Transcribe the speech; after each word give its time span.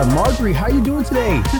Solar. 0.00 0.14
Marjorie, 0.14 0.52
how 0.52 0.64
are 0.64 0.70
you 0.70 0.82
doing 0.82 1.04
today? 1.04 1.42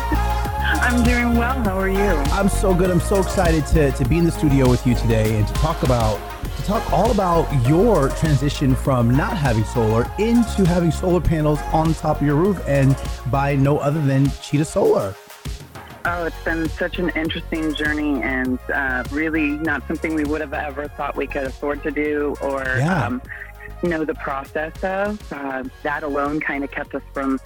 I'm 0.83 1.03
doing 1.03 1.37
well. 1.37 1.63
How 1.63 1.79
are 1.79 1.89
you? 1.89 1.99
I'm 2.33 2.49
so 2.49 2.75
good. 2.75 2.91
I'm 2.91 3.01
so 3.01 3.21
excited 3.21 3.67
to, 3.67 3.91
to 3.93 4.05
be 4.09 4.19
in 4.19 4.25
the 4.25 4.33
studio 4.33 4.69
with 4.69 4.87
you 4.87 4.95
today 4.95 5.37
and 5.37 5.47
to 5.47 5.53
talk 5.55 5.83
about 5.83 6.19
to 6.57 6.63
talk 6.65 6.93
all 6.93 7.11
about 7.11 7.51
your 7.69 8.09
transition 8.11 8.75
from 8.75 9.11
not 9.15 9.37
having 9.37 9.65
solar 9.65 10.11
into 10.19 10.65
having 10.65 10.91
solar 10.91 11.21
panels 11.21 11.61
on 11.73 11.93
top 11.95 12.21
of 12.21 12.27
your 12.27 12.37
roof 12.37 12.61
and 12.67 12.97
by 13.31 13.55
no 13.57 13.79
other 13.79 14.01
than 14.03 14.31
Cheetah 14.43 14.65
Solar. 14.65 15.15
Oh, 16.07 16.25
it's 16.25 16.45
been 16.45 16.69
such 16.71 16.99
an 16.99 17.11
interesting 17.11 17.75
journey 17.75 18.23
and 18.23 18.59
uh, 18.73 19.05
really 19.11 19.51
not 19.51 19.87
something 19.87 20.15
we 20.15 20.25
would 20.25 20.41
have 20.41 20.55
ever 20.55 20.89
thought 20.89 21.15
we 21.15 21.27
could 21.27 21.45
afford 21.45 21.83
to 21.83 21.91
do 21.91 22.35
or 22.41 22.63
Yeah. 22.63 23.07
um, 23.07 23.23
know 23.83 24.05
the 24.05 24.15
process 24.15 24.73
of. 24.83 25.33
Uh, 25.33 25.65
that 25.83 26.03
alone 26.03 26.41
kind 26.41 26.65
of 26.65 26.71
kept 26.71 26.95
us 26.95 27.03
from 27.13 27.39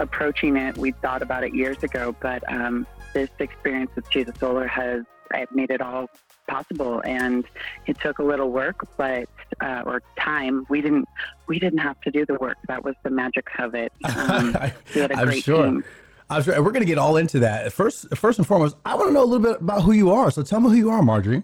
approaching 0.00 0.56
it. 0.56 0.76
We 0.76 0.92
thought 0.92 1.22
about 1.22 1.44
it 1.44 1.54
years 1.54 1.82
ago, 1.82 2.14
but 2.20 2.42
um, 2.52 2.86
this 3.12 3.30
experience 3.38 3.90
with 3.94 4.08
Cheetah 4.10 4.34
Solar 4.38 4.66
has 4.66 5.04
uh, 5.34 5.46
made 5.52 5.70
it 5.70 5.80
all 5.80 6.08
possible 6.48 7.00
and 7.04 7.44
it 7.86 7.96
took 8.00 8.18
a 8.18 8.22
little 8.24 8.50
work 8.50 8.84
but 8.96 9.28
uh, 9.60 9.84
or 9.86 10.02
time 10.18 10.66
we 10.68 10.80
didn't 10.80 11.08
we 11.46 11.60
didn't 11.60 11.78
have 11.78 12.00
to 12.00 12.10
do 12.10 12.26
the 12.26 12.34
work 12.34 12.56
that 12.66 12.82
was 12.82 12.96
the 13.04 13.10
magic 13.10 13.46
of 13.60 13.72
it 13.76 13.92
um, 14.16 14.56
we 14.92 15.00
had 15.00 15.12
a 15.12 15.16
I'm 15.16 15.26
great 15.26 15.44
sure. 15.44 15.64
team 15.64 15.84
I'm 16.28 16.42
sure. 16.42 16.62
We're 16.62 16.70
going 16.70 16.82
to 16.82 16.86
get 16.86 16.96
all 16.96 17.16
into 17.16 17.40
that. 17.40 17.72
First, 17.72 18.16
first 18.16 18.38
and 18.38 18.46
foremost, 18.46 18.76
I 18.84 18.94
want 18.94 19.08
to 19.08 19.12
know 19.12 19.24
a 19.24 19.26
little 19.26 19.44
bit 19.44 19.60
about 19.60 19.82
who 19.82 19.90
you 19.90 20.12
are. 20.12 20.30
So 20.30 20.44
tell 20.44 20.60
me 20.60 20.70
who 20.70 20.76
you 20.76 20.90
are, 20.90 21.02
Marjorie. 21.02 21.42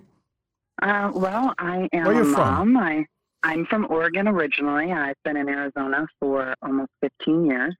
Uh, 0.80 1.10
well, 1.12 1.52
I 1.58 1.88
am 1.92 2.04
Where 2.04 2.14
you 2.14 2.32
a 2.32 2.34
from? 2.36 2.76
I, 2.76 3.04
I'm 3.42 3.66
from 3.66 3.86
Oregon 3.90 4.28
originally. 4.28 4.92
I've 4.92 5.16
been 5.24 5.36
in 5.36 5.48
Arizona 5.48 6.06
for 6.20 6.54
almost 6.62 6.90
15 7.00 7.46
years. 7.46 7.74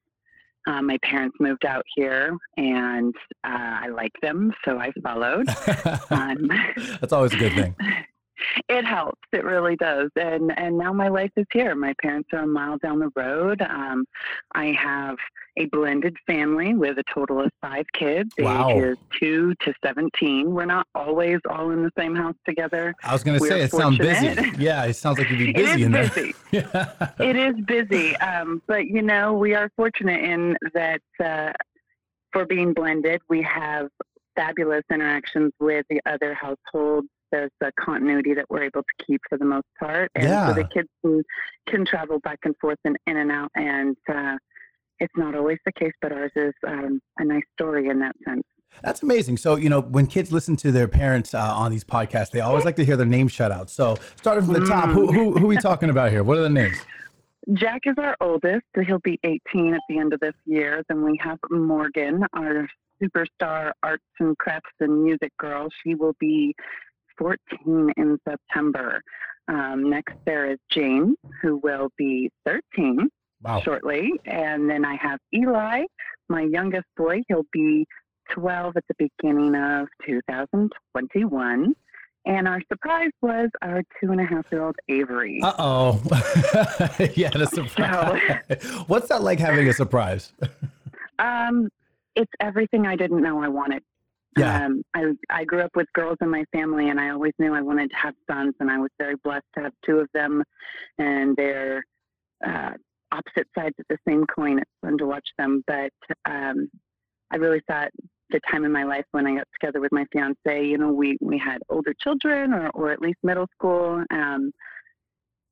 Uh, 0.67 0.83
my 0.83 0.98
parents 1.03 1.36
moved 1.39 1.64
out 1.64 1.84
here, 1.95 2.36
and 2.56 3.14
uh, 3.45 3.84
I 3.84 3.89
like 3.89 4.12
them, 4.20 4.53
so 4.64 4.78
I 4.78 4.92
followed. 5.03 5.47
Um, 6.11 6.50
That's 7.00 7.12
always 7.12 7.33
a 7.34 7.36
good 7.36 7.53
thing. 7.53 7.75
it 8.69 8.84
helps. 8.84 9.20
It 9.33 9.45
really 9.45 9.77
does. 9.77 10.11
And 10.17 10.53
and 10.59 10.77
now 10.79 10.92
my 10.92 11.09
life 11.09 11.31
is 11.37 11.47
here. 11.53 11.75
My 11.75 11.95
parents 12.03 12.29
are 12.33 12.41
a 12.41 12.47
mile 12.47 12.79
down 12.79 12.98
the 12.98 13.11
road. 13.17 13.62
Um, 13.62 14.05
I 14.55 14.73
have 14.73 15.17
a 15.56 15.67
blended 15.67 16.17
family 16.27 16.75
with 16.75 16.98
a 16.98 17.05
total 17.12 17.41
of 17.41 17.51
five 17.62 17.87
kids, 17.95 18.31
Wow. 18.39 18.70
ages 18.70 18.98
two 19.19 19.55
to 19.61 19.73
17. 19.84 20.51
We're 20.51 20.67
not 20.67 20.87
always 20.95 21.39
all 21.48 21.70
in 21.70 21.83
the 21.83 21.91
same 21.98 22.14
house 22.14 22.34
together. 22.47 22.95
I 23.03 23.12
was 23.12 23.25
going 23.25 23.39
to 23.39 23.45
say 23.47 23.62
it 23.62 23.70
sounds 23.73 23.98
busy. 23.98 24.27
Yeah, 24.59 24.84
it 24.84 24.95
sounds 24.95 25.19
like 25.19 25.31
you'd 25.31 25.39
be 25.39 25.53
busy 25.53 25.81
is 25.81 25.87
in 25.87 25.92
busy. 25.92 26.34
Yeah. 26.53 27.11
it 27.19 27.37
is 27.37 27.55
busy, 27.67 28.17
um, 28.17 28.62
but 28.67 28.87
you 28.87 29.03
know 29.03 29.33
we 29.34 29.55
are 29.55 29.70
fortunate 29.77 30.23
in 30.23 30.57
that 30.75 31.01
uh, 31.23 31.53
for 32.33 32.45
being 32.45 32.73
blended, 32.75 33.20
we 33.29 33.42
have 33.42 33.89
fabulous 34.34 34.83
interactions 34.92 35.53
with 35.59 35.87
the 35.89 36.01
other 36.07 36.34
households. 36.34 37.09
There's 37.32 37.50
a 37.62 37.70
continuity 37.80 38.34
that 38.34 38.46
we're 38.48 38.64
able 38.64 38.82
to 38.82 39.05
keep 39.06 39.20
for 39.28 39.38
the 39.38 39.44
most 39.44 39.66
part, 39.78 40.10
and 40.14 40.24
Yeah. 40.24 40.48
so 40.48 40.55
the 40.55 40.64
kids 40.64 40.88
can, 41.02 41.22
can 41.68 41.84
travel 41.86 42.18
back 42.20 42.38
and 42.44 42.55
forth 42.60 42.78
and 42.84 42.96
in 43.06 43.16
and 43.16 43.30
out. 43.33 43.50
And 43.55 43.96
uh, 44.12 44.36
it's 45.00 45.12
not 45.16 45.34
always 45.34 45.58
the 45.66 45.72
case, 45.72 45.92
but 46.00 46.12
ours 46.12 46.33
is 46.36 46.55
um, 46.66 47.00
a 47.18 47.24
nice 47.24 47.42
story 47.55 47.88
in 47.88 47.98
that 48.00 48.14
sense. 48.27 48.42
That's 48.83 49.02
amazing. 49.02 49.38
So, 49.38 49.56
you 49.56 49.68
know, 49.68 49.80
when 49.80 50.06
kids 50.06 50.33
listen 50.33 50.56
to 50.56 50.70
their 50.70 50.88
parents 50.88 51.34
uh, 51.34 51.38
on 51.41 51.70
these 51.70 51.84
podcasts, 51.84 52.30
they 52.30 52.41
always 52.41 52.64
like 52.64 52.77
to 52.77 52.84
hear 52.84 52.96
their 52.96 53.06
name 53.06 53.28
shout 53.28 53.50
out. 53.50 53.70
So, 53.70 53.96
starting 54.16 54.44
from 54.44 54.55
the 54.55 54.66
top, 54.66 54.90
who, 54.90 55.11
who, 55.12 55.33
who 55.33 55.44
are 55.44 55.48
we 55.48 55.56
talking 55.56 55.88
about 55.88 56.11
here? 56.11 56.22
What 56.22 56.36
are 56.38 56.42
the 56.42 56.50
names? 56.50 56.77
Jack 57.55 57.83
is 57.86 57.94
our 57.96 58.17
oldest, 58.20 58.64
he'll 58.86 58.98
be 58.98 59.20
18 59.22 59.74
at 59.74 59.80
the 59.89 59.98
end 59.98 60.12
of 60.12 60.20
this 60.20 60.34
year. 60.46 60.83
Then 60.89 61.05
we 61.05 61.18
have 61.22 61.39
Morgan, 61.48 62.24
our 62.34 62.68
superstar 63.01 63.70
arts 63.84 64.02
and 64.18 64.36
crafts 64.39 64.72
and 64.80 65.05
music 65.05 65.33
girl. 65.39 65.68
She 65.84 65.95
will 65.95 66.14
be 66.18 66.55
14 67.18 67.92
in 67.96 68.18
September. 68.28 69.02
Um, 69.48 69.88
next, 69.90 70.14
there 70.24 70.50
is 70.50 70.58
Jane, 70.70 71.14
who 71.42 71.56
will 71.62 71.88
be 71.96 72.30
13 72.44 73.08
Wow. 73.42 73.60
shortly. 73.60 74.12
And 74.24 74.68
then 74.68 74.84
I 74.84 74.96
have 74.96 75.18
Eli, 75.34 75.84
my 76.28 76.42
youngest 76.42 76.86
boy. 76.96 77.22
He'll 77.28 77.44
be 77.52 77.86
12 78.32 78.77
at 78.77 78.84
the 78.88 79.08
beginning 79.20 79.54
of 79.54 79.88
2021. 80.06 81.74
And 82.24 82.48
our 82.48 82.60
surprise 82.72 83.10
was 83.22 83.50
our 83.62 83.83
two 84.00 84.10
and 84.10 84.20
a 84.20 84.24
half 84.24 84.46
year 84.50 84.64
old 84.64 84.74
Avery. 84.88 85.38
Uh 85.44 85.52
oh. 85.58 86.00
yeah, 87.14 87.30
the 87.30 87.46
surprise. 87.52 88.20
What's 88.88 89.08
that 89.10 89.22
like 89.22 89.38
having 89.38 89.68
a 89.68 89.72
surprise? 89.72 90.33
Um, 91.18 91.70
it's 92.14 92.30
everything 92.40 92.86
I 92.86 92.94
didn't 92.94 93.22
know 93.22 93.42
I 93.42 93.48
wanted. 93.48 93.83
Yeah. 94.36 94.67
Um, 94.67 94.83
I 94.95 95.13
I 95.30 95.45
grew 95.45 95.61
up 95.61 95.70
with 95.74 95.86
girls 95.95 96.19
in 96.20 96.30
my 96.30 96.45
family, 96.52 96.91
and 96.91 97.01
I 97.01 97.11
always 97.11 97.33
knew 97.39 97.55
I 97.55 97.63
wanted 97.63 97.91
to 97.91 97.97
have 97.97 98.14
sons, 98.30 98.55
and 98.61 98.70
I 98.70 98.79
was 98.79 98.91
very 98.98 99.17
blessed 99.24 99.47
to 99.57 99.64
have 99.64 99.73
two 99.85 99.98
of 99.98 100.08
them, 100.13 100.42
and 100.98 101.35
they're 101.36 101.83
uh, 102.46 102.73
opposite 103.13 103.48
sides 103.57 103.75
of 103.79 103.86
the 103.89 103.98
same 104.07 104.27
coin. 104.27 104.58
It's 104.58 104.70
fun 104.83 104.98
to 104.98 105.07
watch 105.07 105.27
them, 105.39 105.63
but 105.67 105.91
um, 106.29 106.69
I 107.33 107.36
really 107.36 107.63
thought 107.67 107.91
the 108.30 108.41
time 108.51 108.64
in 108.64 108.73
my 108.73 108.85
life 108.85 109.05
when 109.13 109.27
I 109.27 109.36
got 109.36 109.46
together 109.58 109.80
with 109.80 109.92
my 109.92 110.05
fiance, 110.13 110.67
you 110.67 110.79
know, 110.79 110.92
we 110.92 111.17
we 111.20 111.39
had 111.39 111.58
older 111.69 111.95
children, 112.02 112.52
or 112.52 112.70
or 112.70 112.91
at 112.91 113.01
least 113.01 113.19
middle 113.23 113.48
school. 113.55 114.05
Um, 114.11 114.51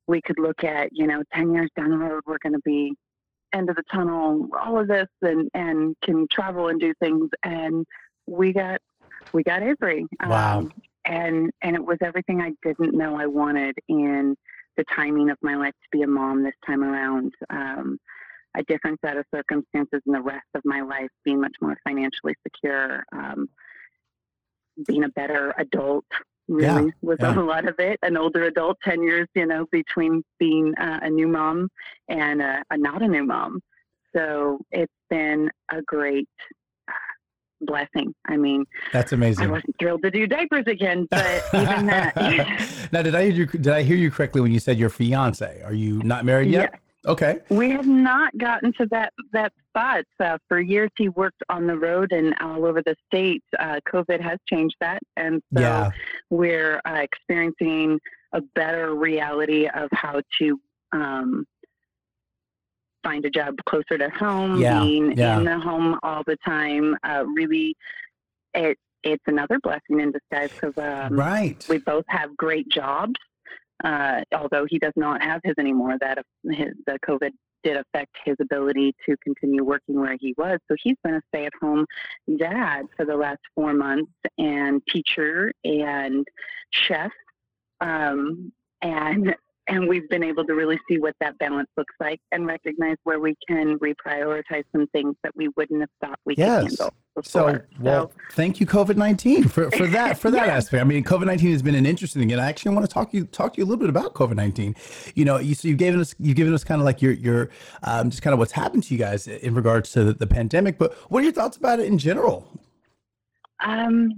we 0.06 0.20
could 0.20 0.38
look 0.38 0.62
at, 0.64 0.90
you 0.92 1.06
know, 1.06 1.22
ten 1.32 1.52
years 1.54 1.70
down 1.76 1.90
the 1.90 1.96
road, 1.96 2.22
we're 2.26 2.38
going 2.42 2.52
to 2.52 2.60
be 2.64 2.92
end 3.54 3.70
of 3.70 3.76
the 3.76 3.84
tunnel, 3.92 4.48
all 4.60 4.78
of 4.78 4.88
this, 4.88 5.08
and 5.22 5.48
and 5.54 5.96
can 6.02 6.26
travel 6.30 6.68
and 6.68 6.80
do 6.80 6.92
things. 7.00 7.30
And 7.44 7.86
we 8.26 8.52
got 8.52 8.80
we 9.32 9.42
got 9.42 9.62
Avery. 9.62 10.06
Wow. 10.24 10.68
and 11.04 11.50
and 11.62 11.76
it 11.76 11.84
was 11.84 11.98
everything 12.02 12.40
I 12.40 12.52
didn't 12.62 12.96
know 12.96 13.16
I 13.16 13.26
wanted 13.26 13.74
in 13.88 14.36
the 14.76 14.84
timing 14.94 15.30
of 15.30 15.38
my 15.42 15.54
life 15.56 15.72
to 15.72 15.88
be 15.96 16.02
a 16.02 16.06
mom 16.06 16.42
this 16.42 16.54
time 16.66 16.82
around. 16.82 17.32
Um, 17.50 17.98
a 18.56 18.62
different 18.64 19.00
set 19.04 19.16
of 19.16 19.24
circumstances 19.34 20.00
in 20.06 20.12
the 20.12 20.22
rest 20.22 20.46
of 20.54 20.62
my 20.64 20.80
life, 20.80 21.08
being 21.24 21.40
much 21.40 21.56
more 21.60 21.76
financially 21.82 22.34
secure, 22.46 23.02
um, 23.12 23.48
being 24.86 25.04
a 25.04 25.08
better 25.10 25.52
adult. 25.58 26.04
Really 26.46 26.64
Yeah, 26.64 26.90
was 27.02 27.16
yeah. 27.20 27.38
a 27.38 27.42
lot 27.42 27.66
of 27.66 27.74
it. 27.78 27.98
An 28.02 28.16
older 28.16 28.44
adult, 28.44 28.76
ten 28.84 29.02
years, 29.02 29.26
you 29.34 29.46
know, 29.46 29.66
between 29.72 30.22
being 30.38 30.74
uh, 30.78 31.00
a 31.02 31.10
new 31.10 31.26
mom 31.26 31.68
and 32.08 32.42
a, 32.42 32.62
a 32.70 32.76
not 32.76 33.02
a 33.02 33.08
new 33.08 33.24
mom. 33.24 33.60
So 34.14 34.58
it's 34.70 34.92
been 35.10 35.50
a 35.72 35.82
great 35.82 36.28
uh, 36.38 36.63
blessing. 37.64 38.14
I 38.26 38.36
mean, 38.36 38.64
That's 38.92 39.12
amazing. 39.12 39.46
I 39.48 39.50
wasn't 39.50 39.76
thrilled 39.78 40.02
to 40.02 40.10
do 40.10 40.26
diapers 40.26 40.64
again, 40.66 41.06
but 41.10 41.42
even 41.54 41.86
that. 41.86 42.88
now, 42.92 43.02
did 43.02 43.14
I 43.14 43.22
hear 43.24 43.32
you? 43.32 43.46
Did 43.46 43.68
I 43.68 43.82
hear 43.82 43.96
you 43.96 44.10
correctly 44.10 44.40
when 44.40 44.52
you 44.52 44.60
said 44.60 44.78
your 44.78 44.90
fiance? 44.90 45.62
Are 45.64 45.74
you 45.74 46.02
not 46.02 46.24
married 46.24 46.50
yet? 46.50 46.70
Yes. 46.72 46.80
Okay. 47.06 47.40
We 47.50 47.68
have 47.70 47.86
not 47.86 48.36
gotten 48.38 48.72
to 48.78 48.86
that 48.86 49.12
that 49.32 49.52
spot. 49.68 50.04
Uh, 50.18 50.38
for 50.48 50.58
years, 50.60 50.90
he 50.96 51.10
worked 51.10 51.42
on 51.50 51.66
the 51.66 51.76
road 51.76 52.12
and 52.12 52.34
all 52.40 52.64
over 52.64 52.80
the 52.82 52.96
state. 53.06 53.42
Uh, 53.58 53.80
COVID 53.86 54.20
has 54.20 54.38
changed 54.48 54.76
that, 54.80 55.00
and 55.16 55.42
so 55.54 55.60
Yeah. 55.60 55.90
we're 56.30 56.80
uh, 56.86 56.94
experiencing 57.02 58.00
a 58.32 58.40
better 58.54 58.94
reality 58.94 59.68
of 59.68 59.88
how 59.92 60.22
to 60.38 60.58
um, 60.92 61.44
find 63.04 63.24
a 63.24 63.30
job 63.30 63.54
closer 63.68 63.96
to 63.98 64.10
home, 64.10 64.60
Yeah, 64.60 64.80
being 64.80 65.16
yeah. 65.16 65.38
in 65.38 65.44
the 65.44 65.58
home 65.58 65.98
all 66.02 66.24
the 66.26 66.36
time. 66.44 66.96
Uh, 67.04 67.24
really, 67.26 67.76
it 68.54 68.76
it's 69.04 69.22
another 69.26 69.60
blessing 69.62 70.00
in 70.00 70.10
disguise 70.10 70.50
because 70.50 70.76
um, 70.78 71.14
right. 71.16 71.64
we 71.68 71.78
both 71.78 72.06
have 72.08 72.36
great 72.36 72.68
jobs. 72.68 73.14
Uh, 73.84 74.22
although 74.34 74.64
he 74.66 74.78
does 74.78 74.94
not 74.96 75.22
have 75.22 75.40
his 75.44 75.54
anymore, 75.58 75.96
that 76.00 76.18
his, 76.50 76.68
the 76.86 76.98
COVID 77.06 77.30
did 77.64 77.76
affect 77.76 78.16
his 78.24 78.36
ability 78.40 78.94
to 79.04 79.16
continue 79.22 79.64
working 79.64 80.00
where 80.00 80.16
he 80.20 80.34
was. 80.38 80.58
So 80.68 80.76
he's 80.82 80.96
been 81.02 81.14
a 81.14 81.22
stay-at-home 81.28 81.84
dad 82.38 82.86
for 82.96 83.04
the 83.04 83.16
last 83.16 83.40
four 83.54 83.74
months, 83.74 84.12
and 84.38 84.80
teacher 84.90 85.52
and 85.64 86.26
chef, 86.70 87.10
um, 87.80 88.52
and 88.80 89.34
and 89.68 89.88
we've 89.88 90.08
been 90.10 90.22
able 90.22 90.44
to 90.44 90.54
really 90.54 90.78
see 90.88 90.98
what 90.98 91.14
that 91.20 91.38
balance 91.38 91.68
looks 91.76 91.94
like 92.00 92.20
and 92.32 92.46
recognize 92.46 92.96
where 93.04 93.18
we 93.20 93.34
can 93.48 93.78
reprioritize 93.78 94.64
some 94.72 94.86
things 94.88 95.14
that 95.22 95.32
we 95.34 95.48
wouldn't 95.56 95.80
have 95.80 95.88
thought 96.02 96.18
we 96.26 96.34
Yes. 96.36 96.62
could 96.62 96.68
handle 96.78 96.94
So, 97.22 97.46
before. 97.46 97.68
well, 97.80 98.12
thank 98.32 98.60
you, 98.60 98.66
COVID 98.66 98.96
nineteen, 98.96 99.48
for, 99.48 99.70
for 99.70 99.86
that 99.86 100.18
for 100.18 100.30
that 100.30 100.46
Yeah. 100.48 100.56
aspect. 100.56 100.80
I 100.80 100.84
mean, 100.84 101.02
COVID 101.04 101.26
nineteen 101.26 101.52
has 101.52 101.62
been 101.62 101.74
an 101.76 101.86
interesting 101.86 102.20
thing, 102.22 102.32
and 102.32 102.40
I 102.40 102.48
actually 102.48 102.74
want 102.74 102.86
to 102.86 102.92
talk 102.92 103.14
you 103.14 103.24
talk 103.24 103.54
to 103.54 103.58
you 103.58 103.64
a 103.64 103.68
little 103.68 103.80
bit 103.80 103.88
about 103.88 104.14
COVID 104.14 104.34
nineteen. 104.36 104.74
You 105.14 105.24
know, 105.24 105.38
you 105.38 105.54
so 105.54 105.68
you've 105.68 105.78
given 105.78 106.00
us 106.00 106.14
you've 106.18 106.36
given 106.36 106.52
us 106.52 106.64
kind 106.64 106.80
of 106.80 106.84
like 106.84 107.00
your 107.00 107.12
your 107.12 107.50
um, 107.84 108.10
just 108.10 108.22
kind 108.22 108.32
of 108.34 108.38
what's 108.40 108.52
happened 108.52 108.82
to 108.84 108.94
you 108.94 108.98
guys 108.98 109.26
in 109.28 109.54
regards 109.54 109.92
to 109.92 110.04
the, 110.04 110.12
the 110.12 110.26
pandemic. 110.26 110.76
But 110.76 110.92
what 111.10 111.20
are 111.20 111.24
your 111.24 111.32
thoughts 111.32 111.56
about 111.56 111.80
it 111.80 111.86
in 111.86 111.98
general? 111.98 112.46
Um, 113.64 114.10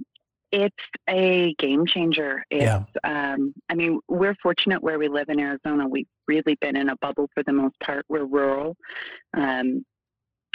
it's 0.56 0.75
a 1.08 1.55
game 1.58 1.85
changer. 1.87 2.43
It's, 2.50 2.62
Yeah. 2.64 2.85
um, 3.05 3.53
I 3.69 3.75
mean, 3.75 4.00
we're 4.08 4.35
fortunate 4.43 4.82
where 4.82 4.99
we 4.99 5.08
live 5.08 5.29
in 5.29 5.38
Arizona. 5.38 5.87
We've 5.87 6.08
really 6.26 6.56
been 6.62 6.76
in 6.76 6.88
a 6.88 6.97
bubble 6.97 7.29
for 7.35 7.43
the 7.43 7.53
most 7.53 7.79
part. 7.81 8.06
We're 8.08 8.25
rural. 8.25 8.75
Um, 9.35 9.85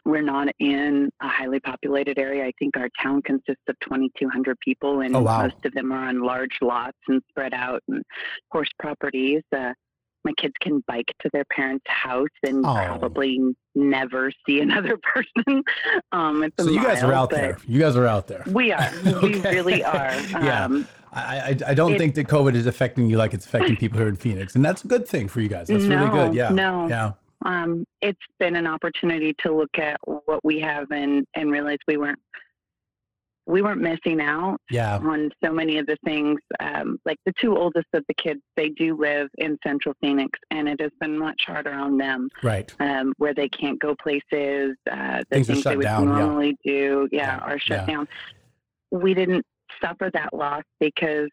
we're 0.03 0.23
not 0.23 0.47
in 0.57 1.11
a 1.21 1.27
highly 1.27 1.59
populated 1.59 2.17
area. 2.17 2.43
I 2.45 2.51
think 2.57 2.75
our 2.75 2.89
town 3.01 3.21
consists 3.21 3.61
of 3.67 3.75
2,200 3.81 4.57
people, 4.59 5.01
and 5.01 5.15
Oh, 5.15 5.21
wow. 5.21 5.43
most 5.43 5.63
of 5.63 5.73
them 5.73 5.91
are 5.91 6.07
on 6.09 6.21
large 6.21 6.57
lots 6.61 6.97
and 7.07 7.21
spread 7.29 7.53
out 7.53 7.83
and 7.87 8.01
horse 8.51 8.71
properties. 8.79 9.43
Uh, 9.55 9.73
my 10.23 10.33
kids 10.37 10.53
can 10.61 10.83
bike 10.87 11.13
to 11.21 11.29
their 11.33 11.45
parents' 11.45 11.85
house 11.87 12.27
and 12.43 12.65
Oh. 12.65 12.73
probably 12.73 13.39
never 13.75 14.31
see 14.45 14.59
another 14.67 14.97
person. 14.97 15.63
um, 16.11 16.43
it's 16.43 16.55
a 16.59 16.63
So 16.63 16.69
you 16.69 16.81
guys 16.83 17.03
are 17.03 17.13
out 17.13 17.29
there. 17.29 17.57
You 17.67 17.79
guys 17.79 17.95
are 17.95 18.05
out 18.07 18.27
there. 18.27 18.43
We 18.47 18.71
are. 18.71 18.91
We 19.21 19.39
really 19.41 19.83
are. 19.83 20.11
Yeah. 20.31 20.65
Um, 20.65 20.87
I, 21.13 21.19
I, 21.39 21.57
I 21.67 21.73
don't 21.73 21.93
It- 21.93 21.97
think 21.97 22.15
that 22.15 22.27
COVID 22.27 22.55
is 22.55 22.67
affecting 22.67 23.09
you 23.09 23.17
like 23.17 23.33
it's 23.33 23.45
affecting 23.45 23.75
people 23.75 23.99
here 23.99 24.07
in 24.07 24.15
Phoenix, 24.15 24.55
and 24.55 24.63
that's 24.63 24.83
a 24.85 24.87
good 24.87 25.07
thing 25.07 25.27
for 25.27 25.41
you 25.41 25.49
guys. 25.49 25.67
That's 25.67 25.83
really 25.85 26.09
good. 26.09 26.29
No, 26.29 26.31
Yeah. 26.33 26.49
no. 26.49 26.87
Yeah. 26.87 27.11
um, 27.45 27.85
it's 28.01 28.19
been 28.39 28.55
an 28.55 28.65
opportunity 28.67 29.35
to 29.43 29.53
look 29.53 29.77
at 29.77 29.97
what 30.05 30.43
we 30.45 30.59
have 30.61 30.89
and, 30.91 31.25
and 31.35 31.51
realize 31.51 31.77
we 31.87 31.97
weren't 31.97 32.19
we 33.47 33.61
weren't 33.61 33.81
missing 33.81 34.21
out 34.21 34.57
Yeah. 34.69 34.97
on 34.97 35.31
so 35.43 35.51
many 35.51 35.77
of 35.77 35.87
the 35.87 35.97
things. 36.05 36.39
Um, 36.59 36.99
like 37.05 37.17
the 37.25 37.33
two 37.39 37.57
oldest 37.57 37.87
of 37.93 38.03
the 38.07 38.13
kids, 38.13 38.39
they 38.55 38.69
do 38.69 38.95
live 38.95 39.29
in 39.37 39.57
Central 39.65 39.95
Phoenix, 40.01 40.37
and 40.51 40.69
it 40.69 40.79
has 40.79 40.91
been 40.99 41.17
much 41.17 41.41
harder 41.47 41.73
on 41.73 41.97
them 41.97 42.29
Right. 42.43 42.73
um, 42.79 43.13
where 43.17 43.33
they 43.33 43.49
can't 43.49 43.79
go 43.79 43.95
places. 43.95 44.75
Uh, 44.89 45.19
the 45.19 45.25
Things 45.31 45.49
are 45.49 45.53
things 45.53 45.63
shut 45.63 45.71
they 45.71 45.77
would 45.77 45.83
down, 45.83 46.07
yeah. 46.07 46.17
normally 46.19 46.57
do, 46.63 47.09
yeah, 47.11 47.37
Yeah, 47.37 47.43
are 47.43 47.59
shut 47.59 47.87
yeah. 47.87 47.93
down. 47.95 48.07
We 48.91 49.13
didn't 49.13 49.45
suffer 49.81 50.11
that 50.13 50.33
loss 50.33 50.63
because 50.79 51.29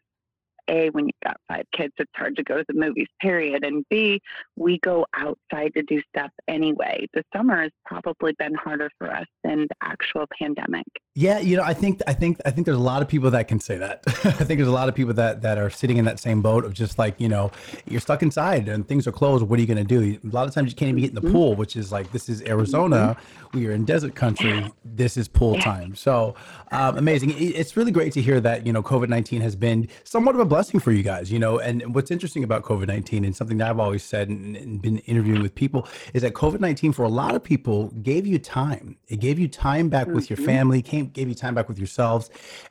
a 0.69 0.89
when 0.91 1.05
you've 1.07 1.15
got 1.25 1.37
five 1.47 1.65
kids, 1.75 1.93
it's 1.97 2.11
hard 2.15 2.35
to 2.35 2.43
go 2.43 2.57
to 2.59 2.65
the 2.67 2.73
movies. 2.79 3.07
Period. 3.19 3.63
And 3.65 3.83
b 3.89 4.21
we 4.55 4.77
go 4.79 5.05
outside 5.15 5.73
to 5.75 5.81
do 5.83 6.01
stuff 6.15 6.29
anyway. 6.47 7.07
The 7.13 7.23
summer 7.35 7.61
has 7.63 7.71
probably 7.85 8.33
been 8.37 8.53
harder 8.53 8.89
for 8.99 9.11
us 9.11 9.25
than 9.43 9.61
the 9.61 9.75
actual 9.81 10.25
pandemic. 10.39 10.85
Yeah, 11.19 11.39
you 11.39 11.57
know, 11.57 11.63
I 11.63 11.73
think 11.73 12.01
I 12.07 12.13
think 12.13 12.39
I 12.45 12.51
think 12.51 12.63
there's 12.65 12.77
a 12.77 12.87
lot 12.93 13.01
of 13.01 13.09
people 13.09 13.29
that 13.31 13.49
can 13.49 13.59
say 13.59 13.77
that. 13.77 14.03
I 14.07 14.11
think 14.45 14.57
there's 14.59 14.69
a 14.69 14.79
lot 14.81 14.87
of 14.87 14.95
people 14.95 15.13
that 15.15 15.41
that 15.41 15.57
are 15.57 15.69
sitting 15.69 15.97
in 15.97 16.05
that 16.05 16.17
same 16.17 16.41
boat 16.41 16.63
of 16.63 16.73
just 16.73 16.97
like, 16.97 17.19
you 17.19 17.27
know, 17.27 17.51
you're 17.85 17.99
stuck 17.99 18.21
inside 18.23 18.69
and 18.69 18.87
things 18.87 19.05
are 19.05 19.11
closed. 19.11 19.43
What 19.43 19.59
are 19.59 19.61
you 19.61 19.67
going 19.67 19.85
to 19.85 19.99
do? 19.99 20.17
A 20.23 20.33
lot 20.33 20.47
of 20.47 20.53
times 20.53 20.69
you 20.71 20.77
can't 20.77 20.87
even 20.89 21.01
get 21.01 21.09
in 21.09 21.15
the 21.15 21.21
Mhm. 21.27 21.33
pool, 21.33 21.55
which 21.55 21.75
is 21.75 21.91
like 21.91 22.09
this 22.13 22.29
is 22.29 22.41
Arizona. 22.43 23.17
We 23.53 23.67
are 23.67 23.71
in 23.73 23.83
desert 23.83 24.15
country. 24.15 24.71
This 24.85 25.17
is 25.17 25.27
pool 25.27 25.59
time. 25.59 25.93
So 25.93 26.35
um, 26.71 26.97
amazing. 26.97 27.33
It's 27.37 27.75
really 27.75 27.91
great 27.91 28.13
to 28.13 28.21
hear 28.21 28.39
that 28.39 28.65
you 28.65 28.71
know 28.71 28.81
COVID 28.81 29.09
nineteen 29.09 29.41
has 29.41 29.57
been 29.57 29.89
somewhat 30.05 30.35
of 30.35 30.39
a 30.41 30.45
blessing 30.45 30.79
for 30.79 30.93
you 30.93 31.03
guys. 31.03 31.29
You 31.33 31.39
know, 31.39 31.59
and 31.59 31.93
what's 31.93 32.11
interesting 32.11 32.45
about 32.45 32.63
COVID 32.63 32.87
nineteen 32.87 33.25
and 33.25 33.35
something 33.35 33.57
that 33.57 33.69
I've 33.69 33.79
always 33.79 34.03
said 34.03 34.29
and, 34.29 34.55
and 34.55 34.81
been 34.81 34.99
interviewing 34.99 35.41
with 35.41 35.53
people 35.53 35.85
is 36.13 36.21
that 36.21 36.33
COVID 36.33 36.61
nineteen 36.61 36.93
for 36.93 37.03
a 37.03 37.09
lot 37.09 37.35
of 37.35 37.43
people 37.43 37.87
gave 38.03 38.25
you 38.25 38.39
time. 38.39 38.95
It 39.09 39.19
gave 39.19 39.37
you 39.37 39.49
time 39.49 39.89
back 39.89 40.07
with 40.07 40.29
your 40.29 40.37
Mhm. 40.37 40.45
family, 40.45 40.81
came 40.81 41.08
gave 41.13 41.29
you 41.29 41.35
time 41.35 41.55
back 41.55 41.67
with 41.67 41.77
yourselves, 41.77 42.29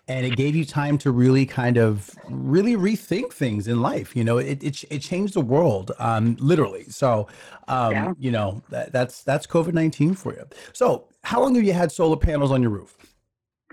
and 0.08 0.24
it 0.26 0.36
gave 0.36 0.54
you 0.56 0.64
time 0.64 0.98
to 0.98 1.10
really 1.10 1.46
kind 1.46 1.76
of 1.76 2.10
really 2.28 2.74
rethink 2.76 3.32
things 3.32 3.68
in 3.68 3.80
life. 3.82 4.14
You 4.16 4.24
know, 4.24 4.38
it 4.38 4.62
it, 4.62 4.84
it 4.90 4.98
changed 5.00 5.34
the 5.34 5.40
world, 5.40 5.92
um, 5.98 6.36
literally. 6.40 6.84
So, 6.84 7.28
um, 7.68 7.92
Yeah. 7.92 8.12
you 8.18 8.30
know, 8.30 8.62
that, 8.70 8.92
that's 8.92 9.22
that's 9.22 9.46
COVID 9.46 9.72
nineteen 9.74 10.14
for 10.14 10.32
you. 10.34 10.44
So, 10.72 11.08
how 11.24 11.40
long 11.42 11.54
have 11.54 11.64
you 11.64 11.72
had 11.72 11.90
solar 11.92 12.16
panels 12.16 12.50
on 12.50 12.62
your 12.62 12.70
roof? 12.70 12.96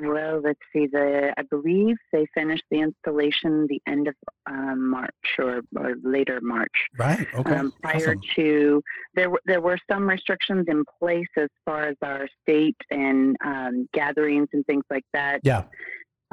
Well, 0.02 0.42
let's 0.44 0.60
see. 0.74 0.88
The 0.88 1.34
I 1.38 1.42
believe 1.44 1.96
they 2.12 2.26
finished 2.34 2.64
the 2.70 2.80
installation 2.80 3.66
the 3.68 3.82
end 3.88 4.08
of 4.08 4.16
um, 4.46 4.90
March 4.90 5.12
or, 5.40 5.62
or 5.76 5.96
later 6.04 6.40
March. 6.42 6.72
Right. 6.98 7.26
Okay. 7.34 7.56
um, 7.56 7.74
prior 7.82 7.96
awesome. 7.96 8.22
to 8.36 8.82
there 9.14 9.30
were 9.30 9.42
there 9.46 9.62
were 9.62 9.78
some 9.90 10.08
restrictions 10.08 10.66
in 10.68 10.84
place 11.00 11.28
as 11.38 11.50
far 11.64 11.88
as 11.88 11.96
our 12.02 12.28
state 12.42 12.76
and 12.92 13.38
um, 13.44 13.88
gatherings 13.94 14.50
and 14.54 14.66
things 14.66 14.84
like 14.90 15.06
that. 15.14 15.40
Yeah. 15.44 15.64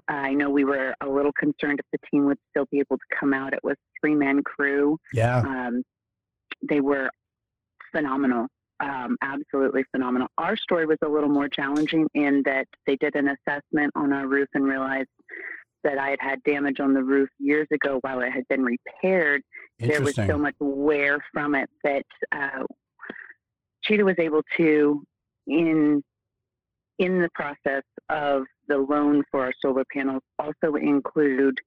I 0.09 0.35
know 0.35 0.51
we 0.51 0.65
were 0.65 0.95
a 1.01 1.09
little 1.09 1.33
concerned 1.33 1.79
if 1.79 1.87
the 1.93 2.07
team 2.11 2.27
would 2.27 2.39
still 2.51 2.67
be 2.71 2.81
able 2.81 2.97
to 2.97 3.17
come 3.19 3.33
out. 3.33 3.53
It 3.53 3.61
was 3.63 3.77
three 4.01 4.17
man 4.17 4.43
crew. 4.43 4.99
Yeah. 5.13 5.39
Um, 5.39 5.83
they 6.69 6.81
were 6.81 7.11
phenomenal, 7.93 8.49
um, 8.83 9.17
absolutely 9.23 9.85
phenomenal. 9.93 10.29
Our 10.39 10.57
story 10.57 10.87
was 10.87 10.99
a 11.05 11.09
little 11.09 11.29
more 11.29 11.49
challenging 11.49 12.07
in 12.15 12.43
that 12.45 12.67
they 12.87 12.97
did 12.97 13.15
an 13.15 13.29
assessment 13.29 13.93
on 13.95 14.13
our 14.13 14.27
roof 14.27 14.49
and 14.55 14.65
realized 14.65 15.09
that 15.85 15.99
I 15.99 16.11
had 16.11 16.19
had 16.21 16.43
damage 16.45 16.79
on 16.81 16.93
the 16.93 17.03
roof 17.03 17.29
years 17.39 17.67
ago 17.73 17.99
while 18.03 18.21
it 18.21 18.31
had 18.31 18.47
been 18.49 18.63
repaired 18.63 19.43
there 19.79 20.01
was 20.01 20.15
so 20.15 20.39
much 20.39 20.55
wear 20.61 21.19
from 21.33 21.55
it 21.55 21.69
that 21.83 22.05
uh, 22.33 22.63
Cheetah 23.83 24.05
was 24.05 24.15
able 24.19 24.43
to, 24.57 25.03
in 25.47 26.03
in 26.99 27.21
the 27.21 27.29
process 27.35 27.83
of 28.11 28.45
the 28.69 28.77
loan 28.79 29.25
for 29.31 29.45
our 29.45 29.53
solar 29.61 29.83
panels, 29.93 30.23
also 30.39 30.77
include 30.77 31.59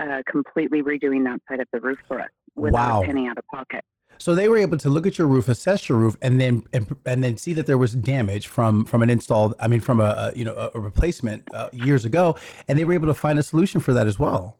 uh, 0.00 0.22
completely 0.30 0.82
redoing 0.82 1.22
that 1.24 1.38
side 1.48 1.60
of 1.60 1.66
the 1.72 1.80
roof 1.80 1.98
for 2.08 2.20
us 2.20 2.30
without 2.56 3.00
Wow. 3.00 3.02
a 3.02 3.06
penny 3.06 3.28
out 3.28 3.36
of 3.36 3.44
pocket. 3.52 3.84
So 4.18 4.34
they 4.34 4.48
were 4.48 4.56
able 4.58 4.78
to 4.78 4.88
look 4.88 5.06
at 5.06 5.18
your 5.18 5.26
roof, 5.26 5.48
assess 5.48 5.88
your 5.88 5.98
roof, 5.98 6.16
and 6.22 6.40
then 6.40 6.62
and, 6.72 6.94
and 7.06 7.22
then 7.24 7.36
see 7.36 7.52
that 7.54 7.66
there 7.66 7.78
was 7.78 7.94
damage 7.94 8.46
from 8.46 8.84
from 8.84 9.02
an 9.02 9.10
installed, 9.10 9.54
I 9.60 9.68
mean, 9.68 9.80
from 9.80 10.00
a, 10.00 10.04
a 10.32 10.32
you 10.36 10.44
know 10.44 10.54
a, 10.54 10.70
a 10.74 10.80
replacement 10.80 11.42
uh, 11.54 11.68
years 11.72 12.04
ago, 12.04 12.36
and 12.68 12.78
they 12.78 12.84
were 12.84 12.94
able 12.94 13.06
to 13.08 13.14
find 13.14 13.38
a 13.38 13.42
solution 13.42 13.80
for 13.80 13.92
that 13.94 14.06
as 14.06 14.18
well. 14.18 14.56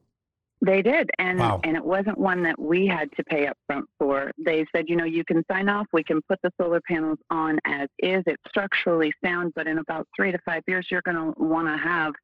They 0.64 0.80
did, 0.80 1.10
and 1.18 1.38
Wow. 1.40 1.60
and 1.62 1.76
it 1.76 1.84
wasn't 1.84 2.16
one 2.16 2.42
that 2.44 2.58
we 2.58 2.86
had 2.86 3.10
to 3.16 3.24
pay 3.24 3.46
up 3.46 3.56
front 3.66 3.84
for. 3.98 4.30
They 4.38 4.64
said, 4.74 4.88
you 4.88 4.96
know, 4.96 5.04
you 5.04 5.22
can 5.24 5.44
sign 5.50 5.68
off. 5.68 5.86
We 5.92 6.02
can 6.04 6.22
put 6.28 6.38
the 6.42 6.50
solar 6.58 6.80
panels 6.88 7.18
on 7.28 7.58
as 7.66 7.88
is. 7.98 8.22
It's 8.26 8.42
structurally 8.48 9.12
sound, 9.22 9.52
but 9.54 9.66
in 9.66 9.76
about 9.78 10.08
three 10.16 10.32
to 10.32 10.38
five 10.46 10.62
years, 10.66 10.86
you're 10.90 11.02
going 11.02 11.16
to 11.18 11.34
want 11.42 11.68
to 11.68 11.76
have 11.76 12.14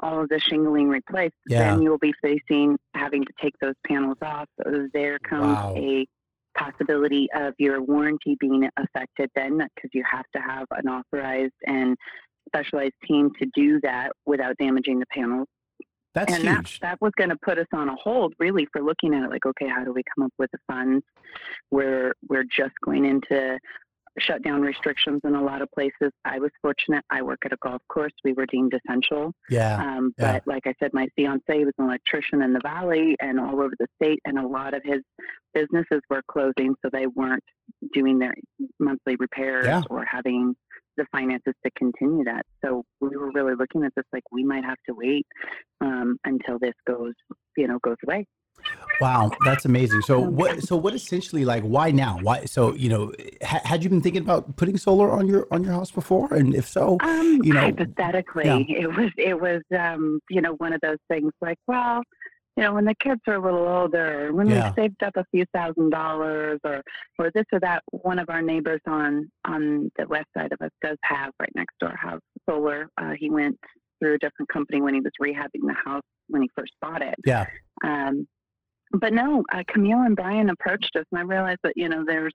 all 0.00 0.20
of 0.20 0.28
the 0.28 0.38
shingling 0.38 0.90
replaced. 0.90 1.32
Yeah. 1.48 1.70
Then 1.70 1.80
you'll 1.80 1.96
be 1.96 2.12
facing 2.20 2.76
having 2.94 3.24
to 3.24 3.32
take 3.40 3.54
those 3.62 3.74
panels 3.86 4.18
off. 4.20 4.46
So 4.62 4.88
there 4.92 5.18
comes 5.20 5.56
Wow. 5.56 5.74
a 5.78 6.06
possibility 6.56 7.28
of 7.34 7.54
your 7.58 7.82
warranty 7.82 8.36
being 8.40 8.68
affected 8.76 9.30
then 9.34 9.58
because 9.74 9.90
you 9.92 10.02
have 10.10 10.24
to 10.34 10.40
have 10.40 10.66
an 10.72 10.88
authorized 10.88 11.54
and 11.66 11.96
specialized 12.48 12.94
team 13.06 13.30
to 13.38 13.46
do 13.54 13.80
that 13.82 14.12
without 14.24 14.56
damaging 14.58 14.98
the 14.98 15.06
panels 15.06 15.46
That's 16.14 16.32
and 16.32 16.44
that, 16.46 16.58
huge. 16.58 16.80
that 16.80 16.98
was 17.00 17.12
going 17.16 17.30
to 17.30 17.36
put 17.42 17.58
us 17.58 17.66
on 17.72 17.88
a 17.88 17.94
hold 17.96 18.34
really 18.38 18.66
for 18.72 18.82
looking 18.82 19.14
at 19.14 19.24
it 19.24 19.30
like 19.30 19.44
okay 19.46 19.68
how 19.68 19.84
do 19.84 19.92
we 19.92 20.02
come 20.14 20.26
up 20.26 20.32
with 20.38 20.50
the 20.52 20.58
funds 20.66 21.04
we're 21.70 22.12
we're 22.28 22.44
just 22.44 22.74
going 22.84 23.04
into 23.04 23.58
shutdown 24.18 24.60
restrictions 24.60 25.20
in 25.24 25.34
a 25.34 25.42
lot 25.42 25.62
of 25.62 25.68
places 25.72 26.10
i 26.24 26.38
was 26.38 26.50
fortunate 26.62 27.04
i 27.10 27.22
work 27.22 27.38
at 27.44 27.52
a 27.52 27.56
golf 27.62 27.82
course 27.88 28.12
we 28.24 28.32
were 28.32 28.46
deemed 28.46 28.72
essential 28.74 29.32
yeah. 29.50 29.76
um, 29.76 30.12
yeah. 30.18 30.32
but 30.32 30.42
like 30.46 30.66
i 30.66 30.74
said 30.80 30.90
my 30.92 31.06
fiance 31.16 31.42
was 31.48 31.72
an 31.78 31.84
electrician 31.86 32.42
in 32.42 32.52
the 32.52 32.60
valley 32.62 33.16
and 33.20 33.38
all 33.38 33.60
over 33.60 33.72
the 33.78 33.86
state 34.02 34.18
and 34.24 34.38
a 34.38 34.46
lot 34.46 34.74
of 34.74 34.82
his 34.84 35.00
businesses 35.54 36.00
were 36.10 36.22
closing 36.30 36.74
so 36.82 36.90
they 36.92 37.06
weren't 37.06 37.44
doing 37.92 38.18
their 38.18 38.34
monthly 38.78 39.16
repairs 39.16 39.66
Yeah. 39.66 39.82
or 39.90 40.04
having 40.04 40.54
the 40.96 41.06
finances 41.12 41.52
to 41.64 41.70
continue 41.76 42.24
that 42.24 42.44
so 42.64 42.82
we 43.00 43.16
were 43.16 43.30
really 43.32 43.54
looking 43.54 43.84
at 43.84 43.92
this 43.96 44.04
like 44.12 44.22
we 44.32 44.44
might 44.44 44.64
have 44.64 44.78
to 44.88 44.94
wait 44.94 45.26
um, 45.80 46.16
until 46.24 46.58
this 46.58 46.74
goes 46.86 47.12
you 47.56 47.68
know 47.68 47.78
goes 47.82 47.96
away 48.06 48.26
Wow, 49.00 49.30
that's 49.44 49.64
amazing. 49.64 50.00
So 50.02 50.18
what? 50.20 50.62
So 50.62 50.76
what? 50.76 50.94
Essentially, 50.94 51.44
like, 51.44 51.62
why 51.62 51.90
now? 51.90 52.18
Why? 52.22 52.44
So 52.46 52.74
you 52.74 52.88
know, 52.88 53.12
ha- 53.42 53.60
had 53.64 53.84
you 53.84 53.90
been 53.90 54.00
thinking 54.00 54.22
about 54.22 54.56
putting 54.56 54.76
solar 54.78 55.10
on 55.10 55.26
your 55.26 55.46
on 55.50 55.64
your 55.64 55.72
house 55.74 55.90
before? 55.90 56.32
And 56.32 56.54
if 56.54 56.66
so, 56.68 56.96
Um, 57.02 57.40
you 57.42 57.52
know, 57.52 57.60
hypothetically, 57.60 58.44
yeah. 58.68 58.80
it 58.84 58.96
was 58.96 59.10
it 59.18 59.40
was 59.40 59.62
um, 59.78 60.20
you 60.30 60.40
know 60.40 60.54
one 60.54 60.72
of 60.72 60.80
those 60.80 60.98
things 61.08 61.32
like, 61.40 61.58
well, 61.66 62.02
you 62.56 62.62
know, 62.64 62.72
when 62.72 62.86
the 62.86 62.94
kids 62.94 63.20
are 63.26 63.34
a 63.34 63.40
little 63.42 63.66
older, 63.68 64.32
when 64.32 64.48
Yeah. 64.48 64.72
they've 64.76 64.84
saved 64.86 65.02
up 65.02 65.12
a 65.16 65.24
few 65.30 65.44
thousand 65.54 65.90
dollars, 65.90 66.58
or 66.64 66.82
or 67.18 67.30
this 67.34 67.44
or 67.52 67.60
that. 67.60 67.82
One 67.90 68.18
of 68.18 68.30
our 68.30 68.40
neighbors 68.42 68.80
on 68.86 69.30
on 69.44 69.90
the 69.98 70.06
west 70.06 70.28
side 70.36 70.52
of 70.52 70.60
us 70.62 70.70
does 70.82 70.96
have 71.02 71.32
right 71.38 71.52
next 71.54 71.74
door 71.80 71.94
have 72.02 72.20
solar. 72.48 72.88
Uh, 72.96 73.12
he 73.18 73.28
went 73.30 73.58
through 74.00 74.14
a 74.14 74.18
different 74.18 74.48
company 74.50 74.80
when 74.80 74.94
he 74.94 75.00
was 75.00 75.12
rehabbing 75.20 75.66
the 75.66 75.74
house 75.84 76.02
when 76.28 76.42
he 76.42 76.50
first 76.56 76.72
bought 76.82 77.00
it. 77.02 77.14
yeah, 77.24 77.46
Um, 77.84 78.26
but 79.00 79.12
no, 79.12 79.44
uh, 79.52 79.62
Camille 79.68 80.02
and 80.02 80.16
Brian 80.16 80.50
approached 80.50 80.94
us, 80.96 81.04
and 81.12 81.18
I 81.18 81.22
realized 81.22 81.60
that 81.62 81.74
you 81.76 81.88
know 81.88 82.04
there's 82.06 82.34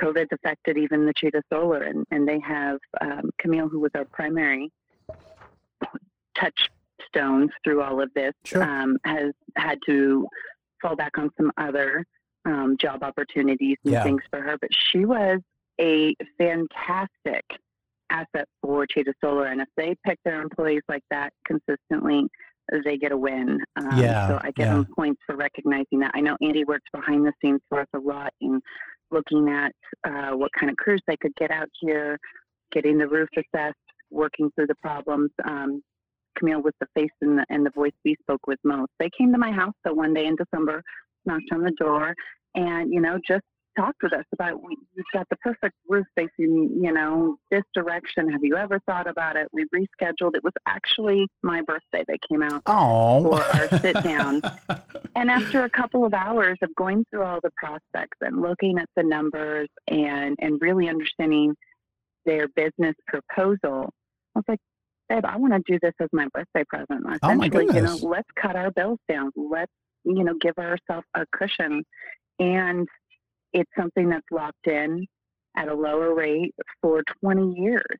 COVID's 0.00 0.32
affected 0.32 0.76
even 0.76 1.06
the 1.06 1.12
Cheetah 1.16 1.42
Solar, 1.52 1.82
and 1.82 2.04
and 2.10 2.26
they 2.26 2.40
have 2.40 2.78
um, 3.00 3.30
Camille, 3.38 3.68
who 3.68 3.80
was 3.80 3.90
our 3.94 4.04
primary 4.12 4.70
touchstones 6.36 7.50
through 7.62 7.82
all 7.82 8.00
of 8.02 8.12
this, 8.14 8.32
Sure. 8.44 8.62
um, 8.62 8.96
has 9.04 9.32
had 9.56 9.78
to 9.86 10.26
fall 10.82 10.96
back 10.96 11.16
on 11.18 11.30
some 11.36 11.50
other 11.56 12.04
um, 12.44 12.76
job 12.78 13.02
opportunities 13.02 13.76
and 13.84 13.92
Yeah. 13.94 14.02
things 14.02 14.22
for 14.30 14.40
her. 14.40 14.56
But 14.60 14.70
she 14.74 15.04
was 15.04 15.40
a 15.80 16.14
fantastic 16.38 17.44
asset 18.10 18.46
for 18.60 18.86
Cheetah 18.86 19.14
Solar, 19.22 19.46
and 19.46 19.60
if 19.60 19.68
they 19.76 19.96
pick 20.04 20.18
their 20.24 20.42
employees 20.42 20.82
like 20.88 21.02
that 21.10 21.32
consistently, 21.46 22.26
they 22.84 22.96
get 22.96 23.12
a 23.12 23.16
win. 23.16 23.58
Um, 23.76 23.98
Yeah, 23.98 24.28
So 24.28 24.38
I 24.42 24.50
give 24.52 24.66
yeah. 24.66 24.74
them 24.74 24.86
points 24.96 25.20
for 25.26 25.36
recognizing 25.36 25.98
that. 26.00 26.12
I 26.14 26.20
know 26.20 26.36
Andy 26.42 26.64
works 26.64 26.88
behind 26.92 27.26
the 27.26 27.32
scenes 27.42 27.60
for 27.68 27.80
us 27.80 27.88
a 27.94 27.98
lot 27.98 28.32
in 28.40 28.60
looking 29.10 29.48
at 29.50 29.72
uh, 30.04 30.36
what 30.36 30.50
kind 30.58 30.70
of 30.70 30.76
crews 30.76 31.02
they 31.06 31.16
could 31.16 31.34
get 31.36 31.50
out 31.50 31.68
here 31.80 32.18
getting 32.72 32.98
the 32.98 33.08
roof 33.08 33.28
assessed, 33.36 33.76
working 34.10 34.50
through 34.54 34.66
the 34.66 34.74
problems. 34.76 35.30
Um, 35.44 35.82
Camille 36.36 36.62
was 36.62 36.74
the 36.80 36.86
face 36.94 37.10
and 37.20 37.38
the, 37.38 37.46
and 37.48 37.64
the 37.64 37.70
voice 37.70 37.92
we 38.04 38.16
spoke 38.20 38.46
with 38.46 38.58
most. 38.64 38.90
They 38.98 39.10
came 39.16 39.32
to 39.32 39.38
my 39.38 39.52
house 39.52 39.74
so 39.86 39.94
one 39.94 40.12
day 40.12 40.26
in 40.26 40.36
December, 40.36 40.82
knocked 41.24 41.44
on 41.52 41.62
the 41.62 41.70
door, 41.78 42.14
and 42.54 42.92
you 42.92 43.00
know 43.00 43.18
just 43.26 43.44
talked 43.76 44.02
with 44.02 44.12
us 44.12 44.24
about 44.32 44.60
you've 44.94 45.06
got 45.12 45.26
the 45.30 45.36
perfect 45.36 45.74
roof 45.88 46.06
facing 46.16 46.78
you 46.82 46.92
know 46.92 47.36
this 47.50 47.62
direction. 47.74 48.30
Have 48.30 48.42
you 48.44 48.56
ever 48.56 48.80
thought 48.86 49.06
about 49.06 49.36
it? 49.36 49.48
We 49.52 49.64
rescheduled. 49.74 50.34
It 50.36 50.44
was 50.44 50.52
actually 50.66 51.26
my 51.42 51.62
birthday. 51.62 52.04
They 52.06 52.18
came 52.28 52.42
out 52.42 52.62
Oh. 52.66 53.30
for 53.36 53.42
our 53.42 53.68
sit 53.80 54.02
down. 54.02 54.42
And 55.16 55.30
after 55.30 55.62
a 55.62 55.70
couple 55.70 56.04
of 56.04 56.12
hours 56.12 56.58
of 56.60 56.74
going 56.74 57.04
through 57.08 57.22
all 57.22 57.38
the 57.40 57.52
prospects 57.56 58.18
and 58.20 58.42
looking 58.42 58.78
at 58.78 58.88
the 58.96 59.04
numbers 59.04 59.68
and 59.86 60.36
and 60.40 60.60
really 60.60 60.88
understanding 60.88 61.54
their 62.26 62.48
business 62.56 62.94
proposal, 63.06 63.90
I 64.34 64.38
was 64.40 64.44
like, 64.48 64.58
babe, 65.08 65.24
I 65.24 65.36
want 65.36 65.52
to 65.52 65.62
do 65.72 65.78
this 65.80 65.92
as 66.00 66.08
my 66.12 66.26
birthday 66.34 66.64
present. 66.68 67.04
Oh, 67.22 67.30
you 67.30 67.36
know, 67.36 67.48
goodness. 67.48 68.02
let's 68.02 68.28
cut 68.34 68.56
our 68.56 68.72
bills 68.72 68.98
down. 69.08 69.30
Let's 69.36 69.70
you 70.04 70.24
know 70.24 70.34
give 70.40 70.58
ourselves 70.58 71.06
a 71.14 71.24
cushion, 71.32 71.84
and 72.40 72.88
it's 73.54 73.70
something 73.78 74.08
that's 74.10 74.26
locked 74.30 74.66
in 74.66 75.06
at 75.56 75.68
a 75.68 75.74
lower 75.74 76.14
rate 76.14 76.54
for 76.82 77.02
20 77.22 77.54
years. 77.60 77.98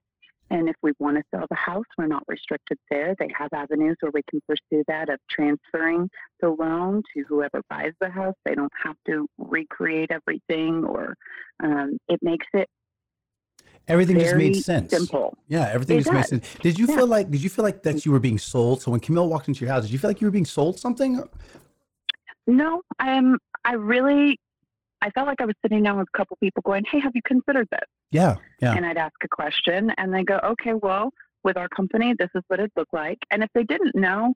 And 0.51 0.69
if 0.69 0.77
we 0.83 0.93
want 0.99 1.17
to 1.17 1.23
sell 1.35 1.47
the 1.49 1.57
house, 1.57 1.87
we're 1.97 2.07
not 2.07 2.23
restricted 2.29 2.79
there. 2.91 3.15
They 3.19 3.31
have 3.37 3.49
avenues 3.55 3.97
where 4.01 4.13
we 4.13 4.21
can 4.29 4.41
pursue 4.47 4.85
that 4.89 5.09
of 5.09 5.19
transferring 5.31 6.11
the 6.41 6.51
loan 6.51 7.03
to 7.15 7.25
whoever 7.27 7.63
buys 7.71 7.93
the 8.01 8.11
house. 8.11 8.35
They 8.45 8.55
don't 8.55 8.73
have 8.83 8.97
to 9.07 9.27
recreate 9.39 10.11
everything, 10.11 10.85
or 10.85 11.15
um, 11.63 11.97
it 12.09 12.21
makes 12.23 12.47
it 12.53 12.69
Everything 13.87 14.19
just 14.19 14.35
made 14.37 14.57
sense. 14.57 14.91
simple. 14.91 15.37
Yeah, 15.49 15.69
everything 15.71 15.97
It 15.97 16.01
just 16.01 16.13
made 16.13 16.21
does. 16.21 16.29
sense. 16.29 16.55
Did 16.63 16.79
you 16.79 16.87
Yeah. 16.87 16.97
feel 16.97 17.07
like 17.07 17.31
did 17.31 17.43
you 17.43 17.51
feel 17.51 17.65
like 17.65 17.83
that 17.83 18.05
you 18.05 18.13
were 18.13 18.21
being 18.21 18.39
sold? 18.39 18.83
So 18.83 18.91
when 18.91 19.01
Camille 19.01 19.29
walked 19.29 19.49
into 19.49 19.65
your 19.65 19.73
house, 19.73 19.85
did 19.85 19.93
you 19.93 19.99
feel 19.99 20.11
like 20.11 20.21
you 20.21 20.27
were 20.27 20.31
being 20.33 20.45
sold 20.47 20.79
something? 20.79 21.23
No, 22.47 22.83
I'm. 22.99 23.39
I 23.67 23.75
really, 23.75 24.39
I 25.05 25.11
felt 25.11 25.27
like 25.27 25.41
I 25.41 25.45
was 25.45 25.55
sitting 25.63 25.83
down 25.83 25.99
with 25.99 26.09
a 26.13 26.17
couple 26.17 26.37
people, 26.41 26.63
going, 26.65 26.85
"Hey, 26.91 26.99
have 27.01 27.13
you 27.15 27.23
considered 27.23 27.69
this?" 27.71 27.89
Yeah, 28.11 28.37
yeah. 28.61 28.75
And 28.75 28.85
I'd 28.87 28.97
ask 28.97 29.15
a 29.23 29.29
question, 29.29 29.91
and 29.99 30.13
they 30.15 30.25
go, 30.25 30.41
"Okay, 30.53 30.75
well, 30.75 31.13
with 31.45 31.57
our 31.59 31.69
company, 31.69 32.15
this 32.19 32.31
is 32.35 32.43
what 32.49 32.59
it 32.59 32.73
looked 32.77 32.95
like." 32.95 33.19
And 33.31 33.43
if 33.45 33.51
they 33.55 33.65
didn't 33.65 33.95
know, 33.95 34.35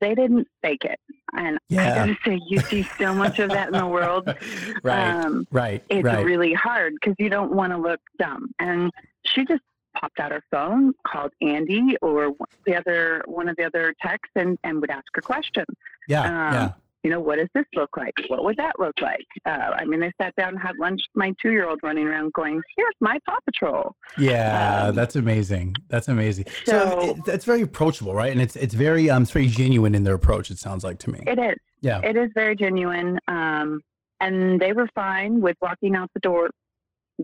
they 0.00 0.14
didn't 0.14 0.46
fake 0.62 0.84
it. 0.84 1.00
And 1.34 1.58
Yeah. 1.68 1.92
I 1.92 1.94
gotta 1.94 2.16
say, 2.24 2.40
you 2.48 2.58
see 2.60 2.82
so 2.98 3.14
much 3.14 3.38
of 3.38 3.48
that 3.50 3.68
in 3.68 3.72
the 3.78 3.86
world. 3.86 4.26
right, 4.82 5.24
Um, 5.24 5.46
right, 5.50 5.82
it's 5.88 6.04
right. 6.04 6.24
really 6.24 6.52
hard 6.52 6.92
because 7.00 7.14
you 7.18 7.30
don't 7.30 7.52
want 7.52 7.72
to 7.72 7.78
look 7.78 8.00
dumb. 8.18 8.50
And 8.58 8.90
she 9.24 9.44
just 9.46 9.62
popped 9.98 10.20
out 10.20 10.32
her 10.32 10.42
phone, 10.50 10.92
called 11.06 11.32
Andy 11.40 11.96
or 12.02 12.30
one- 12.30 12.48
the 12.66 12.74
other 12.76 13.22
one 13.26 13.48
of 13.48 13.56
the 13.56 13.64
other 13.64 13.94
techs, 14.02 14.28
and 14.36 14.58
and 14.64 14.80
would 14.82 14.90
ask 14.90 15.06
her 15.14 15.22
question. 15.22 15.64
yeah, 16.08 16.22
um, 16.24 16.54
yeah. 16.54 16.72
You 17.02 17.10
know, 17.10 17.20
what 17.20 17.38
does 17.38 17.48
this 17.54 17.64
look 17.74 17.96
like? 17.96 18.12
What 18.28 18.44
would 18.44 18.56
that 18.58 18.78
look 18.78 19.00
like? 19.00 19.26
Uh, 19.46 19.72
I 19.74 19.84
mean, 19.86 20.00
they 20.00 20.12
sat 20.20 20.36
down 20.36 20.50
and 20.50 20.58
had 20.60 20.76
lunch. 20.78 21.00
My 21.14 21.32
two-year-old 21.40 21.80
running 21.82 22.06
around 22.06 22.32
going, 22.34 22.60
"Here's 22.76 22.94
my 23.00 23.18
Paw 23.26 23.38
Patrol." 23.46 23.94
Yeah, 24.18 24.84
um, 24.88 24.94
that's 24.94 25.16
amazing. 25.16 25.76
That's 25.88 26.08
amazing. 26.08 26.46
So, 26.64 26.78
so- 26.78 27.10
it, 27.10 27.28
it's 27.34 27.44
very 27.46 27.62
approachable, 27.62 28.12
right? 28.14 28.30
And 28.30 28.40
it's 28.40 28.54
it's 28.56 28.74
very 28.74 29.08
um 29.08 29.22
it's 29.22 29.30
very 29.30 29.46
genuine 29.46 29.94
in 29.94 30.04
their 30.04 30.14
approach. 30.14 30.50
It 30.50 30.58
sounds 30.58 30.84
like 30.84 30.98
to 31.00 31.10
me. 31.10 31.20
It 31.26 31.38
is. 31.38 31.56
Yeah. 31.80 32.00
It 32.04 32.16
is 32.16 32.30
very 32.34 32.54
genuine. 32.54 33.18
Um, 33.28 33.80
and 34.20 34.60
they 34.60 34.74
were 34.74 34.88
fine 34.94 35.40
with 35.40 35.56
walking 35.62 35.96
out 35.96 36.10
the 36.12 36.20
door 36.20 36.50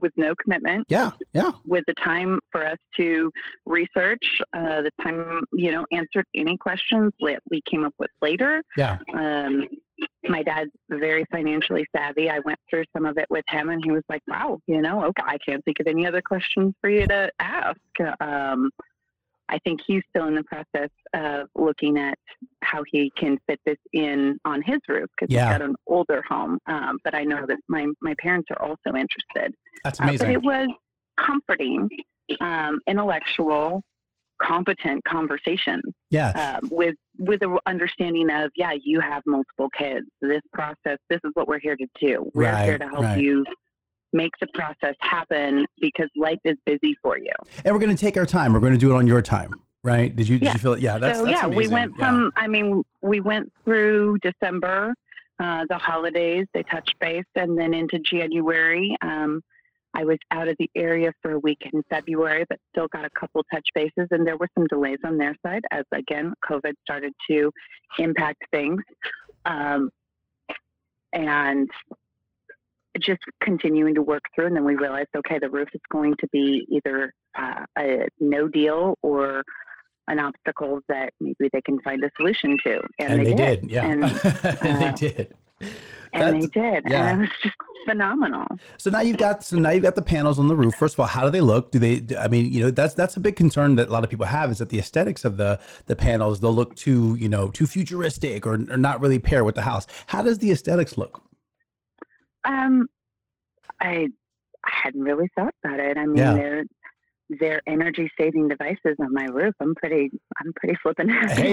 with 0.01 0.13
no 0.17 0.35
commitment. 0.35 0.87
Yeah, 0.89 1.11
yeah, 1.33 1.53
with 1.67 1.85
the 1.87 1.95
time 1.95 2.41
for 2.51 2.67
us 2.67 2.79
to 2.97 3.31
research, 3.65 4.41
uh, 4.53 4.83
the 4.83 4.91
time, 5.03 5.43
you 5.53 5.73
know, 5.73 5.85
answered 5.93 6.27
any 6.35 6.57
questions 6.57 7.13
that 7.21 7.41
we 7.51 7.63
came 7.71 7.85
up 7.85 7.95
with 7.99 8.11
later. 8.21 8.63
yeah. 8.77 8.99
Um, 9.15 9.67
my 10.29 10.43
dad's 10.43 10.71
very 10.91 11.25
financially 11.31 11.87
savvy. 11.97 12.29
I 12.29 12.41
went 12.41 12.59
through 12.69 12.85
some 12.95 13.07
of 13.07 13.17
it 13.17 13.27
with 13.31 13.45
him, 13.49 13.71
and 13.71 13.83
he 13.83 13.91
was 13.91 14.03
like, 14.09 14.23
"Wow, 14.29 14.61
you 14.67 14.83
know, 14.83 15.05
okay, 15.05 15.23
I 15.25 15.39
can't 15.39 15.65
think 15.65 15.81
of 15.81 15.87
any 15.87 16.07
other 16.07 16.21
questions 16.21 16.75
for 16.81 16.91
you 16.91 17.07
to 17.07 17.31
ask." 17.39 17.79
Um, 18.21 18.71
I 19.49 19.59
think 19.61 19.81
he's 19.87 20.03
still 20.11 20.27
in 20.27 20.35
the 20.35 20.45
process 20.45 20.91
of 21.15 21.49
looking 21.55 21.99
at 21.99 22.19
how 22.63 22.83
he 22.91 23.13
can 23.17 23.39
fit 23.47 23.61
this 23.65 23.79
in 23.93 24.39
on 24.45 24.63
his 24.63 24.79
roof 24.89 25.09
because 25.19 25.33
Yeah. 25.33 25.47
he's 25.49 25.59
got 25.59 25.63
an 25.63 25.77
older 25.87 26.23
home. 26.29 26.59
Um, 26.67 26.99
but 27.05 27.15
I 27.15 27.25
know 27.25 27.47
that 27.47 27.59
my 27.69 27.87
my 28.01 28.15
parents 28.19 28.49
are 28.51 28.61
also 28.63 28.97
interested. 28.97 29.55
That's 29.85 30.01
Uh, 30.01 30.05
but 30.07 30.09
amazing. 30.21 30.33
it 30.33 30.43
was 30.43 30.69
comforting, 31.17 31.89
um, 32.41 32.81
intellectual, 32.87 33.83
competent 34.43 35.03
conversation 35.05 35.81
yeah, 36.11 36.59
um, 36.63 36.69
with 36.71 36.95
with 37.19 37.41
the 37.41 37.59
understanding 37.67 38.31
of 38.31 38.51
yeah, 38.57 38.73
you 38.83 39.01
have 39.01 39.23
multiple 39.27 39.71
kids. 39.71 40.07
This 40.21 40.43
process, 40.53 40.99
this 41.09 41.21
is 41.25 41.31
what 41.35 41.49
we're 41.49 41.61
here 41.61 41.77
to 41.77 41.87
do. 42.01 42.31
We're 42.35 42.55
here 42.65 42.79
to 42.79 42.89
help 42.89 43.03
right. 43.05 43.21
you 43.21 43.45
make 44.17 44.33
the 44.41 44.47
process 44.55 44.95
happen 45.01 45.67
because 45.81 46.09
life 46.17 46.39
is 46.45 46.57
busy 46.65 46.97
for 47.03 47.19
you. 47.19 47.33
and 47.65 47.75
we're 47.75 47.81
gonna 47.81 47.97
take 47.97 48.17
our 48.17 48.27
time. 48.27 48.53
We're 48.53 48.61
gonna 48.61 48.77
do 48.79 48.91
it 48.93 48.97
on 48.97 49.07
your 49.07 49.23
time, 49.23 49.53
right? 49.85 50.15
Did 50.15 50.29
you 50.29 50.39
did 50.39 50.47
Yeah. 50.47 50.53
you 50.55 50.59
feel 50.59 50.73
it? 50.75 50.81
Yeah, 50.81 50.99
that's 50.99 51.19
so 51.19 51.25
that's 51.27 51.43
yeah, 51.43 51.47
we 51.47 51.57
amazing. 51.57 51.73
went 51.75 51.93
Yeah. 51.99 52.07
from. 52.07 52.33
I 52.37 52.47
mean, 52.49 52.83
we 53.03 53.21
went 53.21 53.53
through 53.65 54.19
December, 54.23 54.95
uh, 55.39 55.65
the 55.69 55.79
holidays. 55.79 56.47
They 56.55 56.63
touched 56.65 56.95
base, 56.99 57.25
and 57.35 57.59
then 57.59 57.75
into 57.75 57.99
January. 57.99 58.97
Um, 59.03 59.43
I 59.95 60.05
was 60.05 60.19
out 60.31 60.47
of 60.47 60.57
the 60.59 60.69
area 60.75 61.11
for 61.23 61.33
a 61.33 61.39
week 61.39 61.63
in 61.73 61.83
February, 61.89 62.45
but 62.51 62.59
still 62.71 62.87
got 62.89 63.07
a 63.07 63.11
couple 63.19 63.43
touch 63.51 63.67
bases, 63.75 64.09
and 64.11 64.27
there 64.27 64.37
were 64.37 64.49
some 64.55 64.67
delays 64.67 64.99
on 65.05 65.17
their 65.17 65.35
side 65.43 65.63
as 65.71 65.85
again 65.93 66.35
COVID 66.45 66.75
started 66.83 67.15
to 67.31 67.51
impact 67.99 68.43
things, 68.51 68.83
um, 69.47 69.89
and 71.13 71.71
just 73.01 73.21
continuing 73.43 73.95
to 73.95 74.03
work 74.03 74.23
through. 74.35 74.47
And 74.47 74.57
then 74.57 74.65
we 74.65 74.75
realized, 74.75 75.09
okay, 75.17 75.39
the 75.41 75.51
roof 75.51 75.69
is 75.75 75.81
going 75.91 76.15
to 76.21 76.29
be 76.33 76.67
either 76.71 77.13
uh, 77.39 77.65
a 77.79 78.07
no 78.21 78.49
deal 78.49 78.97
or 79.03 79.43
an 80.09 80.19
obstacle 80.19 80.81
that 80.89 81.11
maybe 81.21 81.51
they 81.53 81.61
can 81.63 81.81
find 81.81 82.03
a 82.05 82.11
solution 82.17 82.57
to. 82.65 82.81
and 82.99 83.27
they 83.27 83.35
did. 83.35 83.71
Yeah, 83.71 83.87
And, 83.87 84.05
and 84.05 84.13
they 84.63 84.87
uh, 84.89 84.93
did. 84.93 85.35
and 86.13 86.43
they 86.43 86.47
did. 86.47 86.85
yeah. 86.87 87.09
And 87.09 87.19
it 87.19 87.25
was 87.25 87.31
just 87.43 87.57
phenomenal. 87.87 88.47
So 88.79 88.91
now 88.91 89.01
you've 89.01 89.17
got 89.17 89.43
so 89.43 89.57
now 89.59 89.71
you've 89.71 89.83
got 89.83 89.95
the 89.95 90.03
panels 90.03 90.39
on 90.39 90.49
the 90.49 90.57
roof. 90.57 90.75
First 90.75 90.95
of 90.95 91.01
all, 91.01 91.07
how 91.07 91.25
do 91.25 91.31
they 91.31 91.41
look? 91.41 91.71
Do 91.73 91.79
they? 91.79 92.03
I 92.17 92.29
mean, 92.29 92.53
you 92.53 92.61
know, 92.63 92.71
that's 92.71 92.95
that's 92.95 93.17
a 93.17 93.21
big 93.21 93.37
concern 93.37 93.77
that 93.77 93.89
a 93.89 93.93
lot 93.93 94.05
of 94.05 94.11
people 94.11 94.27
have 94.27 94.51
is 94.51 94.59
that 94.59 94.69
the 94.69 94.79
aesthetics 94.79 95.25
of 95.25 95.37
the 95.37 95.59
the 95.87 95.97
panels 95.97 96.41
they'll 96.41 96.55
look 96.55 96.75
too 96.77 97.17
you 97.19 97.29
know 97.29 97.49
too 97.51 97.67
futuristic 97.67 98.47
or, 98.47 98.55
or 98.55 98.77
not 98.77 99.01
really 99.01 99.19
pair 99.19 99.45
with 99.45 99.55
the 99.55 99.63
house. 99.63 99.87
How 100.07 100.23
does 100.23 100.39
the 100.39 100.51
aesthetics 100.51 100.97
look? 100.99 101.23
Um, 102.47 102.87
I, 103.81 104.09
I 104.65 104.71
hadn't 104.85 105.03
really 105.03 105.29
thought 105.37 105.55
about 105.65 105.81
it. 105.81 105.97
I 105.99 106.07
mean, 106.07 106.17
Yeah. 106.17 106.35
they're 106.35 106.65
they're 107.41 107.61
energy 107.67 108.09
saving 108.19 108.47
devices 108.47 108.95
on 109.01 109.13
my 109.13 109.25
roof. 109.25 109.53
I'm 109.61 109.75
pretty 109.75 110.11
I'm 110.41 110.53
pretty 110.55 110.77
flipping 110.81 111.09
happy. 111.09 111.53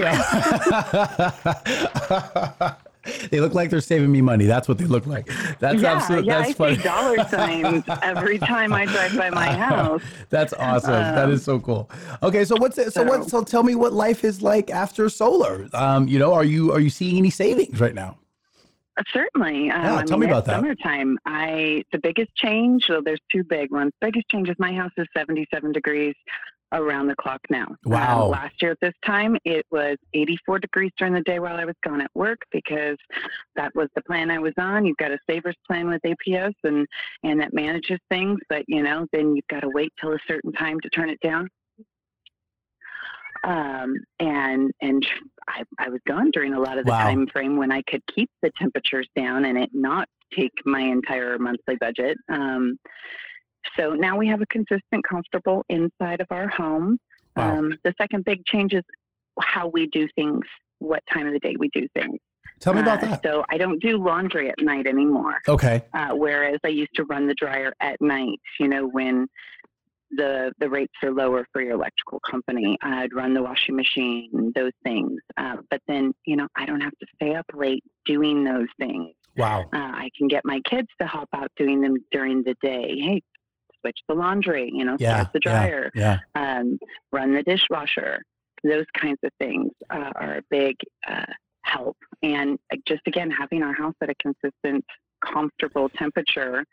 they 3.30 3.40
look 3.40 3.54
like 3.54 3.70
they're 3.70 3.80
saving 3.80 4.10
me 4.12 4.20
money. 4.22 4.46
That's 4.46 4.68
what 4.68 4.78
they 4.78 4.84
look 4.86 5.06
like. 5.06 5.26
That's 5.58 5.82
yeah, 5.82 5.94
absolutely 5.96 6.28
yeah. 6.28 6.38
that's 6.38 6.50
I 6.50 6.52
funny. 6.52 6.76
dollar 6.76 7.28
signs 7.28 7.84
every 8.02 8.38
time 8.38 8.72
I 8.72 8.86
drive 8.86 9.16
by 9.16 9.30
my 9.30 9.52
house. 9.52 10.00
That's 10.30 10.52
awesome. 10.54 10.92
that 10.92 11.24
Um, 11.24 11.32
is 11.32 11.42
so 11.42 11.58
cool. 11.58 11.90
Okay, 12.22 12.44
so 12.44 12.54
what's 12.56 12.78
it? 12.78 12.92
So 12.92 13.02
what? 13.02 13.24
so- 13.24 13.38
So 13.40 13.42
tell 13.44 13.64
me 13.64 13.74
what 13.74 13.92
life 13.92 14.22
is 14.24 14.42
like 14.42 14.70
after 14.70 15.08
solar. 15.08 15.68
Um, 15.74 16.06
you 16.06 16.20
know, 16.20 16.32
are 16.32 16.44
you 16.44 16.70
are 16.72 16.78
you 16.80 16.90
seeing 16.90 17.16
any 17.18 17.30
savings 17.30 17.80
right 17.80 17.94
now? 17.94 18.16
Uh, 18.96 19.02
Certainly. 19.12 19.70
Um, 19.70 19.82
Yeah, 19.82 19.96
I 19.96 20.02
tell 20.04 20.18
mean, 20.18 20.28
me 20.28 20.32
about 20.32 20.44
that. 20.46 20.56
Summertime. 20.60 21.18
I 21.26 21.82
the 21.92 21.98
biggest 21.98 22.34
change. 22.36 22.86
So 22.86 23.00
there's 23.04 23.20
two 23.32 23.44
big 23.44 23.70
ones. 23.72 23.92
Biggest 24.00 24.28
change 24.28 24.48
is 24.48 24.56
my 24.58 24.72
house 24.72 24.92
is 24.96 25.06
77 25.16 25.72
degrees 25.72 26.14
around 26.72 27.06
the 27.06 27.14
clock 27.16 27.40
now. 27.50 27.66
Um, 27.68 27.76
Wow. 27.86 28.26
last 28.26 28.60
year 28.60 28.72
at 28.72 28.80
this 28.80 28.94
time, 29.06 29.36
it 29.44 29.64
was 29.70 29.96
84 30.12 30.58
degrees 30.58 30.90
during 30.98 31.14
the 31.14 31.20
day 31.22 31.38
while 31.38 31.56
I 31.56 31.64
was 31.64 31.76
gone 31.86 32.00
at 32.00 32.10
work 32.14 32.38
because 32.50 32.96
that 33.54 33.72
was 33.76 33.88
the 33.94 34.02
plan 34.02 34.30
I 34.30 34.38
was 34.40 34.54
on. 34.58 34.84
You've 34.84 34.96
got 34.96 35.12
a 35.12 35.18
savers 35.28 35.54
plan 35.66 35.88
with 35.88 36.02
APS 36.02 36.52
and 36.64 36.86
and 37.22 37.40
that 37.40 37.52
manages 37.52 37.98
things, 38.10 38.38
but 38.48 38.64
you 38.66 38.82
know 38.82 39.06
then 39.12 39.36
you've 39.36 39.46
got 39.48 39.60
to 39.60 39.68
wait 39.68 39.92
till 40.00 40.12
a 40.12 40.18
certain 40.26 40.52
time 40.52 40.80
to 40.80 40.88
turn 40.90 41.10
it 41.10 41.20
down. 41.20 41.48
Um, 43.44 43.94
and 44.20 44.72
and 44.80 45.06
I, 45.46 45.62
I 45.78 45.88
was 45.90 46.00
gone 46.06 46.30
during 46.32 46.54
a 46.54 46.60
lot 46.60 46.78
of 46.78 46.86
the 46.86 46.92
Wow. 46.92 47.02
time 47.02 47.26
frame 47.26 47.56
when 47.58 47.70
I 47.70 47.82
could 47.82 48.02
keep 48.14 48.30
the 48.42 48.50
temperatures 48.58 49.06
down 49.14 49.44
and 49.44 49.58
it 49.58 49.70
not 49.74 50.08
take 50.36 50.52
my 50.64 50.80
entire 50.80 51.38
monthly 51.38 51.76
budget. 51.76 52.16
Um, 52.30 52.78
so 53.78 53.92
now 53.94 54.16
we 54.16 54.26
have 54.28 54.40
a 54.40 54.46
consistent, 54.46 55.06
comfortable 55.08 55.64
inside 55.68 56.20
of 56.20 56.26
our 56.30 56.48
home. 56.48 56.98
Wow. 57.36 57.58
Um, 57.58 57.74
the 57.84 57.94
second 58.00 58.24
big 58.24 58.44
change 58.46 58.72
is 58.72 58.82
how 59.40 59.68
we 59.68 59.86
do 59.88 60.08
things, 60.14 60.44
what 60.78 61.02
time 61.12 61.26
of 61.26 61.32
the 61.32 61.38
day 61.40 61.56
we 61.58 61.68
do 61.74 61.86
things. 61.94 62.18
Tell 62.60 62.72
me 62.74 62.80
about 62.80 63.02
Uh, 63.02 63.06
that. 63.08 63.22
So 63.22 63.44
I 63.50 63.58
don't 63.58 63.80
do 63.82 63.98
laundry 63.98 64.48
at 64.48 64.60
night 64.60 64.86
anymore. 64.86 65.38
Okay. 65.48 65.82
Uh, 65.92 66.10
whereas 66.14 66.60
I 66.64 66.68
used 66.68 66.94
to 66.94 67.04
run 67.04 67.26
the 67.26 67.34
dryer 67.34 67.74
at 67.80 68.00
night, 68.00 68.38
you 68.60 68.68
know, 68.68 68.86
when 68.86 69.26
the 70.16 70.52
the 70.58 70.68
rates 70.68 70.92
are 71.02 71.10
lower 71.12 71.46
for 71.52 71.62
your 71.62 71.72
electrical 71.72 72.20
company. 72.30 72.76
I'd 72.82 73.12
run 73.14 73.34
the 73.34 73.42
washing 73.42 73.76
machine, 73.76 74.52
those 74.54 74.72
things. 74.82 75.20
Uh, 75.36 75.56
but 75.70 75.80
then, 75.88 76.12
you 76.26 76.36
know, 76.36 76.48
I 76.56 76.66
don't 76.66 76.80
have 76.80 76.96
to 76.98 77.06
stay 77.16 77.34
up 77.34 77.46
late 77.54 77.84
doing 78.04 78.44
those 78.44 78.68
things. 78.78 79.14
Wow. 79.36 79.62
Uh, 79.72 79.78
I 79.78 80.10
can 80.16 80.28
get 80.28 80.42
my 80.44 80.60
kids 80.68 80.88
to 81.00 81.06
help 81.06 81.28
out 81.34 81.50
doing 81.56 81.80
them 81.80 81.96
during 82.12 82.42
the 82.44 82.54
day. 82.62 82.96
Hey, 83.00 83.22
switch 83.80 83.98
the 84.08 84.14
laundry, 84.14 84.70
you 84.72 84.84
know, 84.84 84.96
Yeah. 84.98 85.26
the 85.32 85.40
dryer, 85.40 85.90
Yeah. 85.94 86.18
um, 86.34 86.78
run 87.12 87.34
the 87.34 87.42
dishwasher. 87.42 88.22
Those 88.62 88.86
kinds 88.96 89.18
of 89.24 89.30
things 89.38 89.72
uh, 89.90 90.12
are 90.14 90.36
a 90.36 90.42
big 90.50 90.76
uh, 91.06 91.26
help. 91.62 91.96
And 92.22 92.58
just 92.86 93.02
again, 93.06 93.30
having 93.30 93.62
our 93.62 93.74
house 93.74 93.94
at 94.00 94.08
a 94.08 94.14
consistent, 94.22 94.84
comfortable 95.24 95.88
temperature 95.90 96.64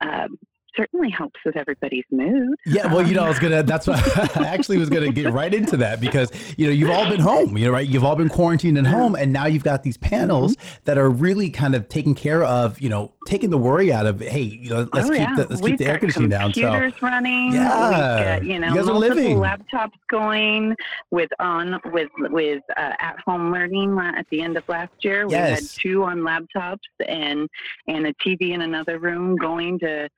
um, 0.00 0.36
certainly 0.78 1.10
helps 1.10 1.40
with 1.44 1.56
everybody's 1.56 2.04
mood. 2.10 2.56
Yeah, 2.64 2.92
well, 2.92 3.06
you 3.06 3.14
know, 3.14 3.24
I 3.24 3.28
was 3.28 3.38
gonna. 3.38 3.62
That's 3.62 3.86
what 3.86 3.98
I 4.36 4.46
actually 4.46 4.78
was 4.78 4.88
gonna 4.88 5.12
get 5.12 5.32
right 5.32 5.52
into 5.52 5.76
that 5.78 6.00
because 6.00 6.30
you 6.56 6.66
know 6.66 6.72
you've 6.72 6.90
all 6.90 7.08
been 7.08 7.20
home, 7.20 7.56
you 7.56 7.66
know, 7.66 7.72
right? 7.72 7.86
You've 7.86 8.04
all 8.04 8.16
been 8.16 8.28
quarantined 8.28 8.78
at 8.78 8.86
home, 8.86 9.14
and 9.14 9.32
now 9.32 9.46
you've 9.46 9.64
got 9.64 9.82
these 9.82 9.96
panels 9.96 10.38
Mm-hmm. 10.38 10.76
that 10.84 10.98
are 10.98 11.10
really 11.10 11.50
kind 11.50 11.74
of 11.74 11.88
taking 11.88 12.14
care 12.14 12.42
of, 12.44 12.80
you 12.80 12.88
know, 12.88 13.12
taking 13.26 13.50
the 13.50 13.58
worry 13.58 13.92
out 13.92 14.06
of. 14.06 14.20
Hey, 14.20 14.42
you 14.42 14.70
know, 14.70 14.88
let's 14.92 15.08
oh, 15.08 15.12
keep 15.12 15.20
yeah. 15.20 15.34
the 15.36 15.46
let's 15.48 15.62
We've 15.62 15.72
keep 15.72 15.78
the 15.78 15.86
air 15.86 15.98
conditioning 15.98 16.28
down. 16.28 16.52
So 16.52 16.62
Computers 16.62 17.02
running. 17.02 17.52
Yeah. 17.52 18.38
We've 18.38 18.48
you 18.48 18.58
know, 18.58 18.68
You 18.68 18.74
guys 18.76 18.88
are 18.88 18.94
living. 18.94 19.38
laptops 19.38 19.92
going 20.10 20.76
with 21.10 21.30
on 21.38 21.80
with 21.86 22.08
with 22.18 22.62
uh, 22.76 22.92
at 22.98 23.16
home 23.24 23.52
learning 23.52 23.98
at 23.98 24.26
the 24.30 24.40
end 24.40 24.56
of 24.56 24.68
last 24.68 24.92
year. 25.00 25.26
Yes. 25.28 25.48
We 25.48 25.54
had 25.54 25.64
two 25.64 26.04
on 26.04 26.18
laptops 26.20 26.78
and 27.06 27.48
and 27.86 28.06
a 28.06 28.14
TV 28.14 28.50
in 28.50 28.62
another 28.62 28.98
room 28.98 29.36
going 29.36 29.78
to, 29.80 30.08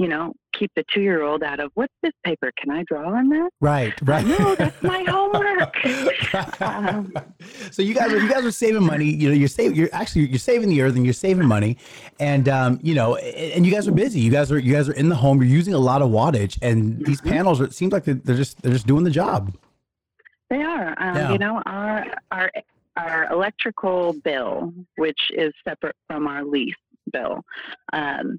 you 0.00 0.08
know, 0.08 0.32
keep 0.58 0.70
the 0.76 0.84
two 0.92 1.02
year 1.02 1.20
old 1.22 1.42
out 1.42 1.60
of 1.60 1.70
what's 1.74 1.92
this 2.02 2.12
paper? 2.24 2.50
Can 2.58 2.70
I 2.70 2.82
draw 2.88 3.12
on 3.12 3.28
that? 3.28 3.50
right, 3.60 3.92
right. 4.02 4.26
No, 4.26 4.54
that's 4.54 4.82
my 4.82 5.02
homework. 5.08 6.62
Um, 6.62 7.12
so 7.70 7.82
you 7.82 7.94
guys 7.94 8.10
are 8.12 8.18
you 8.18 8.30
guys 8.30 8.44
are 8.44 8.50
saving 8.50 8.82
money. 8.82 9.04
You 9.04 9.28
know, 9.28 9.34
you're 9.34 9.48
saving. 9.48 9.76
You're 9.76 9.90
actually 9.92 10.26
you're 10.28 10.38
saving 10.38 10.70
the 10.70 10.80
earth 10.82 10.96
and 10.96 11.04
you're 11.04 11.12
saving 11.12 11.46
money, 11.46 11.76
and 12.18 12.48
um, 12.48 12.78
you 12.82 12.94
know, 12.94 13.16
and 13.16 13.66
you 13.66 13.72
guys 13.72 13.86
are 13.88 13.92
busy. 13.92 14.20
You 14.20 14.30
guys 14.30 14.50
are 14.50 14.58
you 14.58 14.72
guys 14.72 14.88
are 14.88 14.94
in 14.94 15.08
the 15.10 15.16
home. 15.16 15.42
You're 15.42 15.50
using 15.50 15.74
a 15.74 15.78
lot 15.78 16.00
of 16.02 16.10
wattage, 16.10 16.58
and 16.62 17.04
these 17.04 17.20
Mhm. 17.20 17.30
panels. 17.30 17.60
Are, 17.60 17.64
it 17.64 17.74
seems 17.74 17.92
like 17.92 18.04
they're, 18.04 18.14
they're 18.14 18.36
just 18.36 18.62
they're 18.62 18.72
just 18.72 18.86
doing 18.86 19.04
the 19.04 19.10
job. 19.10 19.54
They 20.48 20.62
are. 20.62 20.94
Um, 20.98 21.14
Yeah. 21.16 21.32
You 21.32 21.38
know, 21.38 21.62
our 21.66 22.06
our 22.30 22.50
our 22.96 23.30
electrical 23.32 24.14
bill, 24.24 24.72
which 24.96 25.20
is 25.34 25.52
separate 25.66 25.96
from 26.08 26.26
our 26.26 26.44
lease 26.44 26.74
bill, 27.12 27.42
um, 27.92 28.38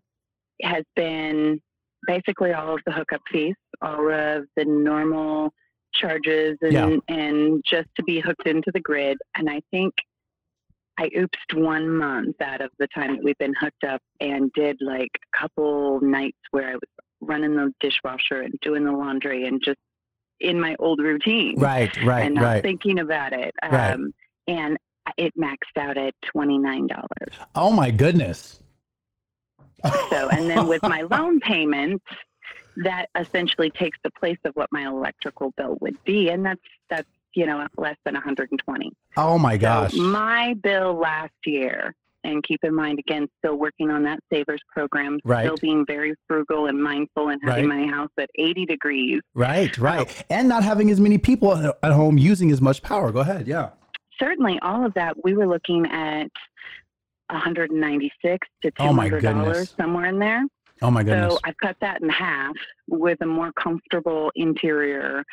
has 0.64 0.84
been 0.96 1.60
basically 2.08 2.54
all 2.54 2.74
of 2.74 2.80
the 2.86 2.92
hookup 2.92 3.22
fees, 3.32 3.56
all 3.82 4.12
of 4.12 4.46
the 4.56 4.66
normal 4.66 5.54
charges, 5.94 6.58
and 6.62 6.74
Yeah. 6.74 6.98
and 7.08 7.62
just 7.66 7.90
to 7.98 8.04
be 8.04 8.20
hooked 8.20 8.48
into 8.48 8.72
the 8.74 8.80
grid. 8.80 9.18
And 9.36 9.50
I 9.50 9.62
think 9.72 9.94
I 10.98 11.10
oopsed 11.10 11.54
one 11.56 11.90
month 11.90 12.42
out 12.42 12.62
of 12.62 12.70
the 12.80 12.88
time 12.88 13.16
that 13.16 13.24
we've 13.24 13.38
been 13.38 13.54
hooked 13.60 13.84
up, 13.84 14.02
and 14.20 14.52
did 14.54 14.78
like 14.82 15.10
a 15.34 15.38
couple 15.38 16.00
nights 16.02 16.38
where 16.52 16.70
I 16.70 16.74
was 16.76 16.82
running 17.22 17.56
the 17.56 17.74
dishwasher 17.80 18.42
and 18.42 18.54
doing 18.62 18.84
the 18.86 18.92
laundry 18.92 19.46
and 19.46 19.62
just 19.64 19.78
in 20.40 20.60
my 20.60 20.76
old 20.80 21.00
routine 21.00 21.54
Right, 21.60 21.96
right, 22.04 22.26
and 22.26 22.36
not 22.36 22.44
right. 22.44 22.64
thinking 22.64 23.00
about 23.00 23.32
it. 23.34 23.54
Right. 23.64 23.92
Um, 23.94 24.12
and 24.48 24.78
it 25.18 25.34
maxed 25.38 25.78
out 25.78 25.98
at 25.98 26.14
twenty 26.24 26.58
nine 26.58 26.88
dollars. 26.88 27.36
Oh 27.56 27.72
my 27.72 27.92
goodness. 27.92 28.61
So, 30.10 30.30
and 30.30 30.50
then 30.50 30.68
with 30.68 30.82
my 30.84 31.02
loan 31.04 31.40
payments, 31.40 32.04
that 32.78 33.08
essentially 33.20 33.70
takes 33.70 33.98
the 34.04 34.12
place 34.12 34.38
of 34.46 34.54
what 34.56 34.70
my 34.72 34.86
electrical 34.88 35.52
bill 35.58 35.78
would 35.82 36.02
be, 36.04 36.30
and 36.30 36.46
that's 36.46 36.62
that's 36.90 37.08
you 37.34 37.46
know 37.46 37.66
less 37.78 37.96
than 38.06 38.14
one 38.14 38.24
hundred 38.24 38.50
and 38.52 38.60
twenty. 38.60 38.92
Oh 39.18 39.38
my 39.38 39.58
gosh. 39.58 39.92
So 39.94 40.02
my 40.04 40.54
bill 40.56 40.94
last 40.94 41.34
year. 41.46 41.96
And 42.24 42.44
keep 42.44 42.60
in 42.64 42.76
mind, 42.76 43.00
again, 43.00 43.28
still 43.40 43.56
working 43.56 43.90
on 43.90 44.04
that 44.04 44.20
savers 44.32 44.62
program, 44.72 45.18
Right. 45.26 45.44
still 45.44 45.58
being 45.58 45.84
very 45.88 46.14
frugal 46.28 46.68
and 46.68 46.80
mindful 46.80 47.30
and 47.30 47.42
having 47.44 47.68
my 47.68 47.88
house 47.88 48.12
at 48.20 48.30
80 48.38 48.68
degrees. 48.68 49.22
Right, 49.34 49.76
right. 49.80 50.24
And 50.30 50.48
not 50.48 50.64
having 50.64 50.92
as 50.92 51.00
many 51.00 51.18
people 51.18 51.52
at 51.82 51.92
home 51.92 52.20
using 52.20 52.52
as 52.52 52.62
much 52.62 52.84
power. 52.84 53.12
Go 53.12 53.22
ahead. 53.22 53.48
Yeah. 53.48 53.70
certainly 54.20 54.60
all 54.62 54.86
of 54.86 54.94
that 54.94 55.16
we 55.24 55.34
were 55.34 55.48
looking 55.48 55.88
at 55.88 56.28
196 57.32 58.48
to 58.64 58.72
Oh, 58.80 58.94
my 58.94 59.10
200 59.10 59.22
dollars 59.24 59.46
goodness. 59.54 59.70
somewhere 59.80 60.06
in 60.06 60.20
there 60.20 60.44
Oh 60.82 60.92
my 60.92 61.04
goodness. 61.04 61.34
so 61.34 61.40
i've 61.44 61.58
cut 61.58 61.76
that 61.82 62.02
in 62.02 62.10
half 62.10 62.54
with 62.88 63.20
a 63.22 63.26
more 63.26 63.52
comfortable 63.54 64.32
interior 64.36 65.24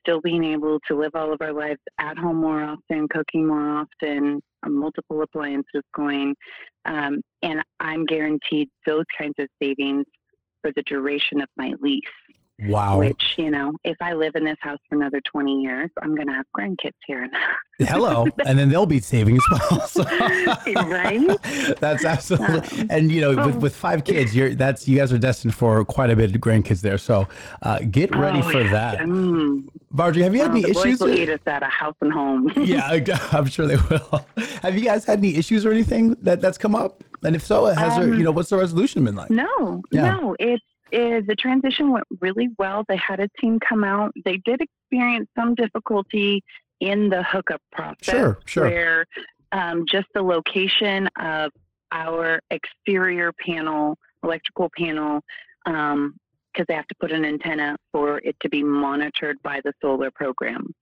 still 0.00 0.20
being 0.20 0.44
able 0.44 0.78
to 0.86 0.94
live 0.96 1.10
all 1.14 1.32
of 1.32 1.40
our 1.40 1.52
lives 1.52 1.80
at 1.98 2.16
home 2.16 2.36
more 2.36 2.62
often 2.62 3.08
cooking 3.08 3.46
more 3.46 3.68
often 3.80 4.40
multiple 4.68 5.22
appliances 5.22 5.82
going 5.94 6.34
um, 6.86 7.20
and 7.42 7.62
i'm 7.80 8.04
guaranteed 8.04 8.68
those 8.86 9.04
kinds 9.18 9.34
of 9.38 9.48
savings 9.62 10.04
for 10.62 10.72
the 10.76 10.82
duration 10.82 11.40
of 11.40 11.48
my 11.56 11.72
lease 11.80 12.02
wow. 12.60 12.98
which 12.98 13.34
you 13.36 13.50
know 13.50 13.72
if 13.84 13.96
i 14.00 14.12
live 14.14 14.34
in 14.34 14.44
this 14.44 14.56
house 14.60 14.78
for 14.88 14.94
another 14.96 15.20
20 15.30 15.60
years 15.62 15.90
i'm 16.02 16.14
going 16.14 16.26
to 16.26 16.32
have 16.32 16.46
grandkids 16.56 16.94
here 17.06 17.22
and 17.24 17.32
Hello. 17.88 18.26
and 18.46 18.58
then 18.58 18.70
they'll 18.70 18.86
be 18.86 19.00
saving 19.00 19.36
as 19.36 19.42
well. 19.50 19.80
So- 19.86 20.02
Right? 20.86 21.28
That's 21.78 22.06
absolutely. 22.06 22.80
Um, 22.80 22.86
and 22.90 23.12
you 23.12 23.20
know, 23.20 23.36
with, 23.46 23.56
oh. 23.56 23.58
with 23.58 23.76
five 23.76 24.02
kids, 24.04 24.34
you're 24.34 24.54
that's 24.54 24.88
you 24.88 24.96
guys 24.96 25.12
are 25.12 25.18
destined 25.18 25.54
for 25.54 25.84
quite 25.84 26.08
a 26.08 26.16
bit 26.16 26.34
of 26.34 26.40
grandkids 26.40 26.80
there. 26.80 26.96
So 26.96 27.28
uh, 27.62 27.80
get 27.90 28.14
ready 28.16 28.38
Oh, 28.38 28.50
for 28.50 28.62
yeah. 28.62 28.70
that. 28.72 28.98
Mm. 29.00 29.68
Marjorie, 29.90 30.22
have 30.22 30.34
you 30.34 30.40
had 30.40 30.48
Oh, 30.52 30.54
any 30.54 30.62
the 30.62 30.72
boys 30.72 30.86
issues? 30.86 31.00
will 31.00 31.10
eat 31.10 31.28
us 31.28 31.40
at 31.46 31.62
a 31.62 31.66
house 31.66 31.94
and 32.00 32.10
home. 32.12 32.50
yeah, 32.56 32.86
I- 32.86 33.04
I'm 33.36 33.46
sure 33.46 33.66
they 33.66 33.76
will. 33.76 34.26
Have 34.62 34.74
you 34.78 34.84
guys 34.84 35.04
had 35.04 35.18
any 35.18 35.36
issues 35.36 35.66
or 35.66 35.70
anything 35.70 36.16
that 36.22 36.40
that's 36.40 36.56
come 36.58 36.74
up? 36.74 37.04
And 37.24 37.36
if 37.36 37.44
so, 37.44 37.66
has 37.66 37.96
there, 37.96 38.04
Um, 38.04 38.14
you 38.16 38.24
know, 38.24 38.30
what's 38.32 38.48
the 38.48 38.56
resolution 38.56 39.04
been 39.04 39.16
like? 39.16 39.28
No, 39.30 39.82
Yeah. 39.90 40.12
no. 40.16 40.34
It, 40.38 40.60
it 40.92 41.26
the 41.26 41.34
transition 41.36 41.90
went 41.90 42.04
really 42.20 42.48
well. 42.58 42.84
They 42.88 42.96
had 42.96 43.20
a 43.20 43.28
team 43.40 43.58
come 43.60 43.84
out. 43.84 44.12
They 44.24 44.38
did 44.44 44.60
experience 44.60 45.28
some 45.36 45.54
difficulty 45.54 46.42
in 46.80 47.08
the 47.08 47.22
hookup 47.22 47.60
process, 47.72 48.14
Sure, 48.14 48.38
sure. 48.44 48.68
where 48.68 49.06
um, 49.52 49.84
just 49.86 50.06
the 50.14 50.22
location 50.22 51.08
of 51.18 51.50
our 51.92 52.40
exterior 52.50 53.32
panel, 53.32 53.96
electrical 54.22 54.70
panel, 54.76 55.22
because 55.64 56.66
they 56.68 56.74
have 56.74 56.86
to 56.88 56.94
put 57.00 57.12
an 57.12 57.24
antenna 57.24 57.76
for 57.92 58.18
it 58.18 58.36
to 58.40 58.48
be 58.48 58.62
monitored 58.62 59.36
by 59.42 59.60
the 59.64 59.72
solar 59.80 60.10
program. 60.10 60.72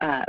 Um, 0.00 0.24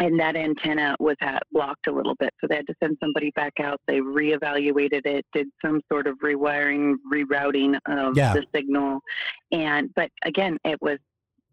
and 0.00 0.18
that 0.20 0.36
antenna 0.36 0.94
was 1.00 1.16
at, 1.20 1.42
blocked 1.52 1.86
a 1.88 1.92
little 1.92 2.14
bit, 2.16 2.32
so 2.40 2.46
they 2.48 2.56
had 2.56 2.66
to 2.68 2.74
send 2.82 2.96
somebody 3.02 3.32
back 3.34 3.54
out. 3.60 3.80
They 3.88 3.98
reevaluated 3.98 5.04
it, 5.06 5.26
did 5.32 5.48
some 5.64 5.80
sort 5.90 6.06
of 6.06 6.16
rewiring, 6.22 6.94
rerouting 7.12 7.78
of 7.86 8.16
Yeah. 8.16 8.34
the 8.34 8.44
signal, 8.54 9.00
and 9.52 9.92
but 9.94 10.10
again, 10.24 10.58
it 10.64 10.80
was 10.80 10.98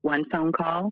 one 0.01 0.25
phone 0.29 0.51
call. 0.51 0.91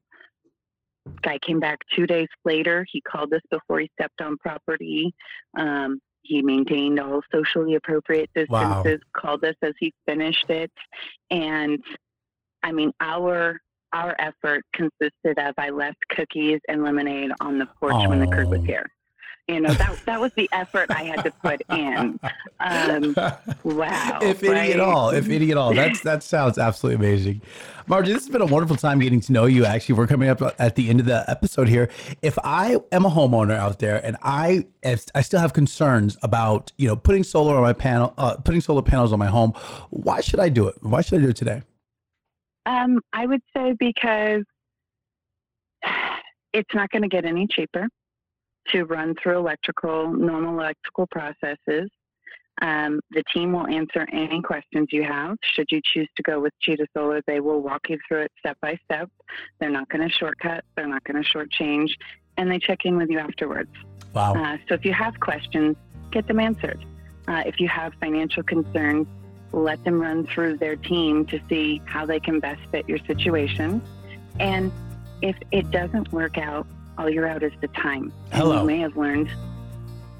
Guy 1.22 1.38
came 1.40 1.60
back 1.60 1.80
two 1.96 2.08
days 2.08 2.30
later. 2.46 2.86
He 2.90 3.02
called 3.02 3.34
us 3.34 3.42
before 3.52 3.80
he 3.82 3.90
stepped 4.00 4.22
on 4.22 4.38
property. 4.38 5.14
Um, 5.58 6.00
he 6.22 6.42
maintained 6.42 7.00
all 7.00 7.22
socially 7.32 7.76
appropriate 7.76 8.30
distances, 8.34 8.50
Wow. 8.50 8.84
distances. 8.84 9.02
Called 9.16 9.44
us 9.44 9.56
as 9.62 9.74
he 9.80 9.94
finished 10.08 10.50
it, 10.50 10.72
and 11.30 11.84
I 12.64 12.72
mean 12.72 12.92
our 13.00 13.60
our 13.94 14.16
effort 14.20 14.66
consisted 14.74 15.38
of 15.38 15.54
I 15.58 15.70
left 15.70 16.00
cookies 16.10 16.60
and 16.68 16.84
lemonade 16.84 17.32
on 17.40 17.60
the 17.60 17.68
porch 17.80 18.08
when 18.08 18.20
the 18.20 18.28
crew 18.28 18.48
was 18.48 18.60
Oh. 18.62 18.64
here. 18.64 18.90
You 19.50 19.60
know 19.60 19.74
that 19.74 20.00
that 20.06 20.22
was 20.22 20.32
the 20.38 20.48
effort 20.54 20.90
I 20.90 21.04
had 21.04 21.22
to 21.26 21.32
put 21.32 21.62
in. 21.70 22.18
Um, 22.62 23.14
wow. 23.64 24.20
if 24.22 24.42
any 24.42 24.72
at 24.72 24.80
all, 24.80 25.10
if 25.10 25.28
any 25.30 25.52
at 25.52 25.58
all. 25.58 25.74
That's 25.74 26.00
that 26.04 26.24
sounds 26.24 26.58
absolutely 26.58 27.06
amazing. 27.06 27.42
Margie, 27.88 28.14
this 28.14 28.24
has 28.24 28.30
been 28.30 28.42
a 28.42 28.46
wonderful 28.46 28.78
time 28.78 29.00
getting 29.00 29.20
to 29.20 29.34
know 29.34 29.44
you. 29.46 29.66
Actually, 29.66 29.96
we're 29.96 30.08
coming 30.08 30.30
up 30.30 30.42
at 30.58 30.76
the 30.76 30.90
end 30.90 31.02
of 31.02 31.06
the 31.08 31.30
episode 31.30 31.68
here. 31.68 31.90
If 32.22 32.40
I 32.42 32.78
am 32.94 33.06
a 33.06 33.10
homeowner 33.10 33.56
out 33.58 33.80
there 33.80 34.00
and 34.06 34.16
I 34.24 34.66
if 34.82 35.08
I 35.14 35.22
still 35.22 35.42
have 35.42 35.52
concerns 35.52 36.18
about 36.24 36.72
you 36.78 36.88
know 36.88 36.96
putting 36.96 37.24
solar 37.26 37.58
on 37.58 37.64
my 37.64 37.74
panel, 37.74 38.14
uh, 38.18 38.38
putting 38.38 38.62
solar 38.62 38.82
panels 38.82 39.12
on 39.12 39.20
my 39.20 39.28
home, 39.28 39.52
why 39.90 40.22
should 40.22 40.40
I 40.40 40.48
do 40.48 40.70
it? 40.70 40.76
Why 40.82 41.02
should 41.02 41.20
I 41.20 41.22
do 41.24 41.30
it 41.32 41.36
today? 41.36 41.64
Um, 42.66 43.00
I 43.12 43.26
would 43.26 43.42
say 43.56 43.76
because 43.78 44.44
it's 46.54 46.74
not 46.74 46.90
going 46.92 47.02
to 47.04 47.10
get 47.10 47.26
any 47.26 47.48
cheaper 47.48 47.88
to 48.70 48.84
run 48.84 49.16
through 49.22 49.38
electrical, 49.38 50.14
normal 50.14 50.60
electrical 50.60 51.08
processes. 51.08 51.90
Um, 52.62 53.00
the 53.12 53.24
team 53.34 53.52
will 53.52 53.68
answer 53.68 54.08
any 54.14 54.42
questions 54.42 54.88
you 54.92 55.04
have. 55.04 55.38
Should 55.44 55.68
you 55.72 55.82
choose 55.84 56.08
to 56.16 56.24
go 56.24 56.40
with 56.40 56.54
Cheetah 56.62 56.88
Solar, 56.96 57.22
they 57.26 57.40
will 57.40 57.62
walk 57.62 57.90
you 57.90 57.98
through 58.08 58.22
it 58.22 58.32
step 58.40 58.58
by 58.62 58.78
step. 58.86 59.10
They're 59.60 59.72
not 59.72 59.90
going 59.90 60.08
to 60.08 60.14
shortcut, 60.14 60.64
they're 60.76 60.88
not 60.88 61.04
going 61.04 61.22
to 61.22 61.28
shortchange, 61.28 61.92
and 62.38 62.50
they 62.50 62.60
check 62.60 62.86
in 62.86 62.96
with 62.96 63.10
you 63.10 63.20
afterwards. 63.20 63.72
Wow. 64.14 64.36
Uh, 64.36 64.58
so 64.70 64.76
if 64.76 64.86
you 64.86 64.94
have 64.94 65.20
questions, 65.20 65.76
get 66.12 66.28
them 66.28 66.40
answered. 66.40 66.86
Uh, 67.28 67.42
if 67.46 67.60
you 67.60 67.68
have 67.68 67.94
financial 68.00 68.44
concerns, 68.44 69.08
let 69.54 69.84
them 69.84 70.02
run 70.02 70.26
through 70.26 70.58
their 70.58 70.76
team 70.76 71.26
to 71.28 71.40
see 71.48 71.82
how 71.86 72.06
they 72.06 72.20
can 72.20 72.40
best 72.40 72.60
fit 72.72 72.90
your 72.90 72.98
situation. 73.00 73.82
And 74.40 74.72
if 75.22 75.38
it 75.52 75.70
doesn't 75.72 76.12
work 76.12 76.38
out, 76.38 76.68
all 76.98 77.10
you're 77.10 77.28
out 77.28 77.44
is 77.44 77.54
the 77.62 77.68
time. 77.70 78.12
Hello. 78.32 78.52
And 78.52 78.62
you 78.62 78.68
may 78.68 78.80
have 78.80 78.98
learned 78.98 79.30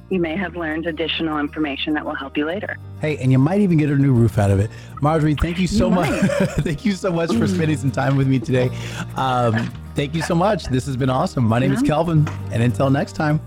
you 0.10 0.20
may 0.20 0.36
have 0.36 0.56
learned 0.56 0.86
additional 0.86 1.40
information 1.40 1.94
that 1.94 2.06
will 2.06 2.14
help 2.14 2.38
you 2.38 2.46
later. 2.46 2.78
Hey, 3.02 3.18
and 3.18 3.32
you 3.32 3.40
might 3.40 3.62
even 3.62 3.78
get 3.80 3.90
a 3.90 3.96
new 3.96 4.14
roof 4.14 4.38
out 4.38 4.52
of 4.52 4.60
it. 4.60 4.70
Marjorie, 5.02 5.34
thank 5.34 5.58
you 5.58 5.66
so 5.66 5.90
You 5.90 5.96
much. 5.96 6.10
thank 6.60 6.86
you 6.86 6.92
so 6.92 7.12
much 7.12 7.34
for 7.36 7.48
spending 7.48 7.78
some 7.78 7.90
time 7.90 8.16
with 8.16 8.28
me 8.28 8.38
today. 8.38 8.70
Um, 9.16 9.56
thank 9.96 10.14
you 10.14 10.22
so 10.22 10.36
much. 10.36 10.66
This 10.66 10.86
has 10.86 10.96
been 10.96 11.10
awesome. 11.10 11.44
My 11.46 11.58
name 11.58 11.72
is 11.72 11.82
Yeah. 11.82 11.88
Kelvin, 11.88 12.28
and 12.52 12.62
until 12.62 12.92
next 12.92 13.14
time. 13.14 13.42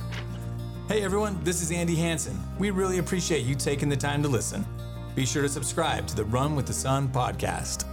Hey 0.88 1.02
everyone, 1.04 1.38
this 1.44 1.62
is 1.62 1.70
Andy 1.70 1.94
Hansen. 1.94 2.36
We 2.58 2.70
really 2.70 2.98
appreciate 2.98 3.44
you 3.44 3.54
taking 3.54 3.88
the 3.88 3.96
time 3.96 4.22
to 4.24 4.28
listen. 4.28 4.64
Be 5.16 5.24
sure 5.24 5.42
to 5.42 5.48
subscribe 5.48 6.06
to 6.08 6.14
the 6.14 6.26
Run 6.26 6.54
with 6.54 6.66
the 6.66 6.74
Sun 6.74 7.08
podcast. 7.08 7.86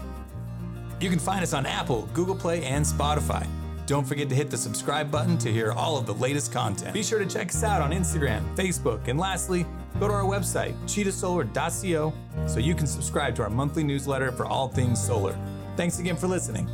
You 0.99 1.09
can 1.09 1.19
find 1.19 1.41
us 1.41 1.53
on 1.53 1.65
Apple, 1.65 2.09
Google 2.13 2.35
Play, 2.35 2.65
and 2.65 2.85
Spotify. 2.85 3.47
Don't 3.85 4.05
forget 4.05 4.27
to 4.27 4.35
hit 4.35 4.49
the 4.49 4.57
subscribe 4.57 5.09
button 5.09 5.37
to 5.37 5.51
hear 5.51 5.71
all 5.71 5.97
of 5.97 6.05
the 6.05 6.13
latest 6.15 6.51
content. 6.51 6.93
Be 6.93 7.01
sure 7.01 7.19
to 7.19 7.25
check 7.25 7.47
us 7.49 7.63
out 7.63 7.81
on 7.81 7.91
Instagram, 7.91 8.43
Facebook, 8.57 9.07
and 9.07 9.17
lastly, 9.17 9.65
go 10.01 10.09
to 10.09 10.13
our 10.13 10.23
website, 10.23 10.75
cheetahsolar.co, 10.83 12.13
so 12.45 12.59
you 12.59 12.75
can 12.75 12.87
subscribe 12.87 13.35
to 13.35 13.43
our 13.43 13.49
monthly 13.49 13.85
newsletter 13.85 14.33
for 14.33 14.45
all 14.45 14.67
things 14.67 15.01
solar. 15.01 15.37
Thanks 15.77 15.99
again 15.99 16.17
for 16.17 16.27
listening. 16.27 16.69